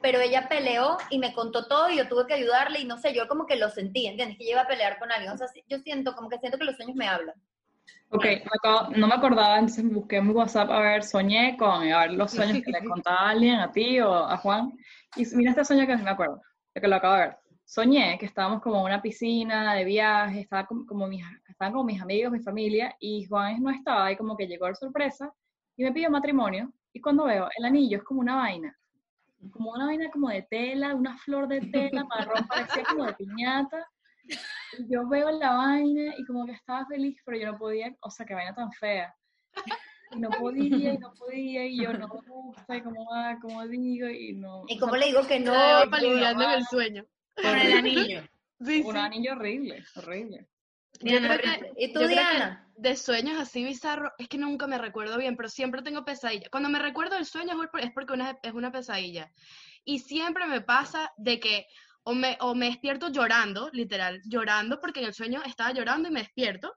pero 0.00 0.20
ella 0.20 0.48
peleó 0.48 0.98
y 1.10 1.18
me 1.18 1.32
contó 1.32 1.66
todo 1.66 1.88
y 1.90 1.96
yo 1.96 2.08
tuve 2.08 2.26
que 2.26 2.34
ayudarle 2.34 2.80
y 2.80 2.84
no 2.84 2.98
sé, 2.98 3.14
yo 3.14 3.28
como 3.28 3.46
que 3.46 3.56
lo 3.56 3.70
sentí, 3.70 4.06
¿entiendes? 4.06 4.36
Que 4.36 4.44
ella 4.44 4.52
iba 4.52 4.60
a 4.62 4.68
pelear 4.68 4.98
con 4.98 5.10
alguien. 5.10 5.32
O 5.32 5.36
sea, 5.38 5.48
yo 5.68 5.78
siento, 5.78 6.14
como 6.14 6.28
que 6.28 6.38
siento 6.38 6.58
que 6.58 6.64
los 6.64 6.76
sueños 6.76 6.96
me 6.96 7.08
hablan. 7.08 7.34
Ok, 8.10 8.24
no 8.96 9.06
me 9.08 9.14
acordaba, 9.14 9.58
entonces 9.58 9.84
busqué 9.92 10.16
en 10.16 10.28
mi 10.28 10.32
WhatsApp, 10.32 10.70
a 10.70 10.80
ver, 10.80 11.02
soñé 11.02 11.56
con, 11.58 11.82
a 11.92 12.00
ver, 12.00 12.12
los 12.12 12.30
sueños 12.30 12.62
que 12.64 12.70
le 12.70 12.84
contaba 12.88 13.18
a 13.18 13.30
alguien, 13.30 13.56
a 13.56 13.72
ti 13.72 14.00
o 14.00 14.14
a 14.14 14.36
Juan. 14.36 14.72
Y 15.16 15.26
mira 15.34 15.50
este 15.50 15.64
sueño 15.64 15.86
que 15.86 15.96
me 15.96 16.10
acuerdo, 16.10 16.40
de 16.74 16.80
que 16.80 16.88
lo 16.88 16.96
acabo 16.96 17.14
de 17.14 17.20
ver. 17.20 17.38
Soñé 17.64 18.16
que 18.18 18.26
estábamos 18.26 18.62
como 18.62 18.78
en 18.78 18.84
una 18.84 19.02
piscina 19.02 19.74
de 19.74 19.84
viaje, 19.84 20.40
estaba 20.40 20.66
como, 20.66 20.86
como 20.86 21.08
mis, 21.08 21.24
estaban 21.48 21.72
como 21.72 21.84
mis 21.84 22.00
amigos, 22.00 22.32
mi 22.32 22.40
familia, 22.40 22.94
y 23.00 23.26
Juan 23.26 23.60
no 23.60 23.70
estaba, 23.70 24.12
y 24.12 24.16
como 24.16 24.36
que 24.36 24.46
llegó 24.46 24.66
de 24.66 24.76
sorpresa, 24.76 25.32
y 25.76 25.82
me 25.82 25.92
pidió 25.92 26.08
matrimonio, 26.08 26.72
y 26.92 27.00
cuando 27.00 27.24
veo, 27.24 27.48
el 27.58 27.64
anillo 27.64 27.98
es 27.98 28.04
como 28.04 28.20
una 28.20 28.36
vaina, 28.36 28.74
como 29.52 29.72
una 29.72 29.86
vaina 29.86 30.10
como 30.10 30.28
de 30.28 30.42
tela, 30.42 30.94
una 30.94 31.18
flor 31.18 31.48
de 31.48 31.60
tela 31.60 32.04
marrón, 32.04 32.46
parecía 32.46 32.84
como 32.84 33.04
de 33.04 33.14
piñata, 33.14 33.86
yo 34.88 35.08
veo 35.08 35.30
la 35.38 35.52
vaina 35.52 36.14
y 36.16 36.24
como 36.24 36.46
que 36.46 36.52
estaba 36.52 36.86
feliz, 36.86 37.20
pero 37.24 37.38
yo 37.38 37.52
no 37.52 37.58
podía, 37.58 37.94
o 38.00 38.10
sea, 38.10 38.26
qué 38.26 38.34
vaina 38.34 38.54
tan 38.54 38.70
fea. 38.72 39.14
Y 40.12 40.18
no 40.20 40.30
podía, 40.30 40.94
y 40.94 40.98
no 40.98 41.12
podía, 41.14 41.66
y 41.66 41.82
yo 41.82 41.92
no 41.92 42.06
me 42.08 42.20
gusta, 42.30 42.76
y 42.76 42.82
cómo 42.82 43.10
va, 43.10 43.38
cómo 43.40 43.66
digo, 43.66 44.08
y 44.08 44.34
no. 44.34 44.64
¿Y 44.68 44.76
o 44.76 44.80
cómo 44.80 44.92
sea, 44.92 45.00
le 45.00 45.06
digo 45.06 45.26
que 45.26 45.40
no? 45.40 45.52
Estaba 45.52 45.84
Yo- 45.84 45.90
palideando 45.90 46.44
en 46.44 46.50
el 46.50 46.64
sueño. 46.66 47.06
Por 47.34 47.56
el 47.58 47.72
anillo. 47.72 48.22
Sí, 48.64 48.82
Un 48.86 48.92
sí. 48.92 48.98
anillo 48.98 49.32
horrible, 49.32 49.84
horrible. 49.96 50.46
Diana, 51.00 51.36
que- 51.38 51.72
¿Y 51.76 51.92
tú, 51.92 52.06
Diana? 52.06 52.62
de 52.76 52.96
sueños 52.96 53.38
así 53.38 53.64
bizarros, 53.64 54.12
es 54.18 54.28
que 54.28 54.38
nunca 54.38 54.66
me 54.66 54.78
recuerdo 54.78 55.18
bien, 55.18 55.36
pero 55.36 55.48
siempre 55.48 55.82
tengo 55.82 56.04
pesadillas. 56.04 56.48
Cuando 56.50 56.68
me 56.70 56.78
recuerdo 56.78 57.16
del 57.16 57.26
sueño 57.26 57.54
es 57.80 57.90
porque 57.92 58.12
una- 58.14 58.38
es 58.42 58.52
una 58.52 58.70
pesadilla. 58.72 59.30
Y 59.84 59.98
siempre 59.98 60.46
me 60.46 60.60
pasa 60.62 61.12
de 61.16 61.38
que 61.40 61.66
o 62.08 62.14
me, 62.14 62.36
o 62.40 62.54
me 62.54 62.66
despierto 62.66 63.08
llorando, 63.08 63.68
literal, 63.72 64.20
llorando 64.24 64.80
porque 64.80 65.00
en 65.00 65.06
el 65.06 65.14
sueño 65.14 65.42
estaba 65.44 65.72
llorando 65.72 66.08
y 66.08 66.12
me 66.12 66.20
despierto, 66.20 66.72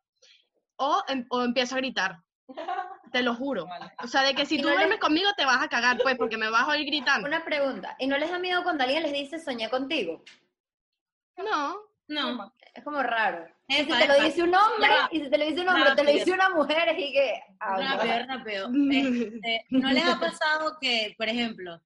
o, 0.78 1.04
em- 1.08 1.26
o 1.30 1.44
empiezo 1.44 1.76
a 1.76 1.80
gritar. 1.80 2.18
Te 3.12 3.22
lo 3.22 3.36
juro. 3.36 3.66
Vale. 3.68 3.92
O 4.04 4.08
sea, 4.08 4.24
de 4.24 4.34
que 4.34 4.46
si 4.46 4.60
tú 4.62 4.68
no 4.70 4.76
duermes 4.76 5.00
conmigo 5.00 5.30
te 5.38 5.46
vas 5.46 5.62
a 5.64 5.68
cagar, 5.68 5.98
pues, 6.02 6.16
porque 6.18 6.38
me 6.38 6.50
vas 6.50 6.64
a 6.64 6.72
oír 6.72 6.86
gritando. 6.86 7.28
Una 7.28 7.44
pregunta. 7.46 7.96
¿Y 8.00 8.08
no 8.08 8.18
les 8.18 8.30
da 8.32 8.40
miedo 8.40 8.64
cuando 8.64 8.84
alguien 8.84 9.04
les 9.04 9.14
dice 9.14 9.40
soñé 9.40 9.70
contigo? 9.70 10.24
No. 11.38 11.78
No. 12.08 12.54
Es 12.74 12.84
como 12.84 13.02
raro. 13.04 13.46
Y 13.68 13.76
si 13.76 13.82
Epa, 13.82 14.00
te 14.00 14.08
lo 14.08 14.24
dice 14.24 14.44
un 14.44 14.56
hombre, 14.56 14.90
Ya 14.90 15.10
y 15.12 15.20
si 15.22 15.30
te 15.30 15.38
lo 15.38 15.46
dice 15.46 15.62
un 15.62 15.70
hombre, 15.70 15.84
te 15.84 15.90
lo 15.90 15.96
Rápido. 16.04 16.14
dice 16.14 16.32
una 16.32 16.50
mujer, 16.50 17.00
y 17.00 17.12
que... 17.14 17.42
ah, 17.60 17.78
no. 17.78 17.98
Rápido, 17.98 18.26
rápido. 18.28 18.70
Este, 18.92 19.66
¿No 19.70 19.92
les 19.92 20.06
ha 20.06 20.20
pasado 20.20 20.78
que, 20.82 21.14
por 21.18 21.30
ejemplo, 21.30 21.80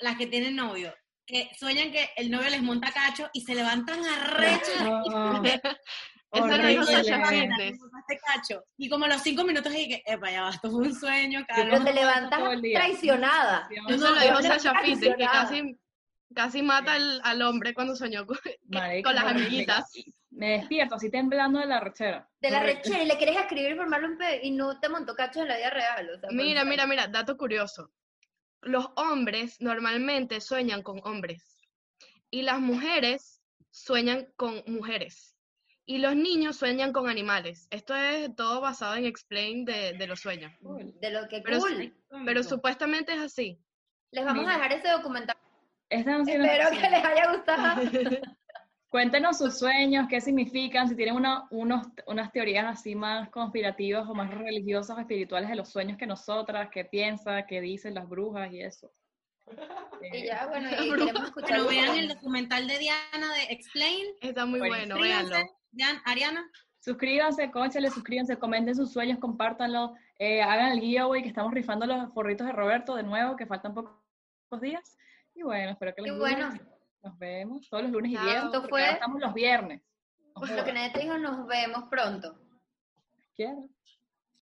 las 0.00 0.16
que 0.16 0.26
tienen 0.26 0.56
novio, 0.56 0.94
que 1.26 1.50
sueñan 1.58 1.90
que 1.90 2.08
el 2.16 2.30
novio 2.30 2.48
les 2.50 2.62
monta 2.62 2.92
cacho 2.92 3.28
y 3.32 3.40
se 3.42 3.54
levantan 3.54 3.98
arrechas? 4.04 4.76
Ah, 4.80 5.42
Eso 6.32 6.46
lo 6.46 6.66
dijo 6.68 6.84
cacho. 8.26 8.64
Y 8.76 8.88
como 8.88 9.04
a 9.06 9.08
los 9.08 9.22
cinco 9.22 9.44
minutos 9.44 9.72
dije, 9.72 10.02
epa, 10.06 10.30
ya 10.30 10.42
va, 10.42 10.50
esto 10.50 10.70
fue 10.70 10.82
un 10.82 10.94
sueño, 10.94 11.44
Pero 11.54 11.70
calma. 11.70 11.84
te 11.84 11.92
levantas 11.94 12.40
traicionada. 12.72 13.68
Eso 13.88 13.96
No, 14.08 14.14
lo 14.14 14.20
dijo 14.20 14.42
Sasha 14.42 14.74
Fitness, 14.80 15.16
que 15.16 15.24
casi, 15.24 15.76
casi 16.34 16.62
mata 16.62 16.94
al, 16.94 17.20
al 17.24 17.42
hombre 17.42 17.74
cuando 17.74 17.96
soñó 17.96 18.26
con, 18.26 18.36
que- 18.42 18.58
marica, 18.68 19.08
con 19.08 19.14
las 19.16 19.24
amiguitas. 19.24 19.92
Me 20.30 20.58
despierto 20.58 20.96
así 20.96 21.10
temblando 21.10 21.58
de 21.60 21.66
la 21.66 21.80
rechera. 21.80 22.28
De 22.40 22.50
la 22.50 22.60
rechera 22.60 23.02
y 23.02 23.06
le 23.06 23.16
quieres 23.16 23.36
escribir 23.38 23.72
y 23.72 23.76
formarle 23.76 24.08
un 24.08 24.18
pe 24.18 24.40
y 24.42 24.50
no 24.50 24.78
te 24.78 24.88
montó 24.90 25.14
cacho 25.14 25.40
en 25.40 25.48
la 25.48 25.56
vida 25.56 25.70
real. 25.70 26.10
O 26.10 26.18
sea, 26.20 26.28
fue 26.28 26.36
Mira, 26.36 26.64
mira, 26.64 26.86
mira, 26.86 27.06
dato 27.06 27.36
curioso. 27.38 27.90
Los 28.62 28.88
hombres 28.96 29.60
normalmente 29.60 30.40
sueñan 30.40 30.82
con 30.82 31.00
hombres 31.04 31.58
y 32.30 32.42
las 32.42 32.60
mujeres 32.60 33.42
sueñan 33.70 34.26
con 34.36 34.62
mujeres 34.66 35.36
y 35.84 35.98
los 35.98 36.16
niños 36.16 36.56
sueñan 36.56 36.92
con 36.92 37.08
animales. 37.08 37.68
Esto 37.70 37.94
es 37.94 38.34
todo 38.34 38.60
basado 38.60 38.96
en 38.96 39.06
Explain 39.06 39.64
de, 39.64 39.92
de 39.92 40.06
los 40.06 40.20
sueños. 40.20 40.52
Cool. 40.60 40.92
De 41.00 41.10
lo 41.10 41.28
que 41.28 41.40
Pero 41.40 41.60
cool. 41.60 41.94
Pero 42.24 42.42
supuestamente 42.42 43.12
es 43.12 43.20
así. 43.20 43.60
Les 44.10 44.24
vamos 44.24 44.46
a 44.46 44.54
dejar 44.54 44.72
ese 44.72 44.88
documental. 44.88 45.36
Espero 45.88 46.70
que 46.70 46.90
les 46.90 47.04
haya 47.04 47.32
gustado. 47.32 47.82
Cuéntenos 48.88 49.38
sus 49.38 49.58
sueños, 49.58 50.06
qué 50.08 50.20
significan, 50.20 50.88
si 50.88 50.94
tienen 50.94 51.16
una, 51.16 51.46
unos, 51.50 51.86
unas 52.06 52.30
teorías 52.32 52.64
así 52.66 52.94
más 52.94 53.28
conspirativas 53.30 54.08
o 54.08 54.14
más 54.14 54.30
religiosas 54.32 54.96
o 54.96 55.00
espirituales 55.00 55.50
de 55.50 55.56
los 55.56 55.68
sueños 55.70 55.98
que 55.98 56.06
nosotras, 56.06 56.68
qué 56.70 56.84
piensan, 56.84 57.44
qué 57.48 57.60
dicen 57.60 57.94
las 57.94 58.08
brujas 58.08 58.50
y 58.52 58.62
eso. 58.62 58.90
Y 60.02 60.16
Eh, 60.18 60.26
ya, 60.26 60.46
bueno, 60.46 60.68
y 60.70 60.90
queremos 60.90 61.24
escuchar. 61.24 61.66
Vean 61.68 61.96
el 61.96 62.08
documental 62.08 62.66
de 62.66 62.78
Diana 62.78 63.32
de 63.34 63.44
Explain. 63.54 64.06
Está 64.20 64.44
muy 64.44 64.60
bueno. 64.60 64.96
Dian- 65.72 66.02
Ariana. 66.04 66.48
Suscríbanse, 66.80 67.50
cónchale, 67.50 67.90
suscríbanse, 67.90 68.38
comenten 68.38 68.74
sus 68.76 68.92
sueños, 68.92 69.18
compártanlo, 69.18 69.94
eh, 70.18 70.42
hagan 70.42 70.72
el 70.72 70.80
giveaway 70.80 71.22
que 71.22 71.28
estamos 71.28 71.52
rifando 71.52 71.86
los 71.86 72.12
forritos 72.12 72.46
de 72.46 72.52
Roberto 72.52 72.94
de 72.94 73.02
nuevo, 73.02 73.36
que 73.36 73.46
faltan 73.46 73.74
pocos 73.74 73.96
días. 74.60 74.96
Y 75.34 75.42
bueno, 75.42 75.72
espero 75.72 75.94
que 75.94 76.02
les 76.02 76.12
guste. 76.12 76.34
bueno. 76.36 76.75
Nos 77.06 77.18
vemos 77.20 77.68
todos 77.70 77.84
los 77.84 77.92
lunes 77.92 78.10
y 78.10 78.16
viernes. 78.16 78.44
Esto 78.46 78.68
fue- 78.68 78.80
ahora 78.82 78.94
estamos 78.94 79.20
los 79.20 79.32
viernes. 79.32 79.80
Nos 80.34 80.50
Lo 80.50 80.64
que 80.64 80.72
nadie 80.72 80.90
te 80.90 80.98
dijo, 81.00 81.16
nos 81.18 81.46
vemos 81.46 81.84
pronto. 81.88 82.36
Quiero. 83.36 83.68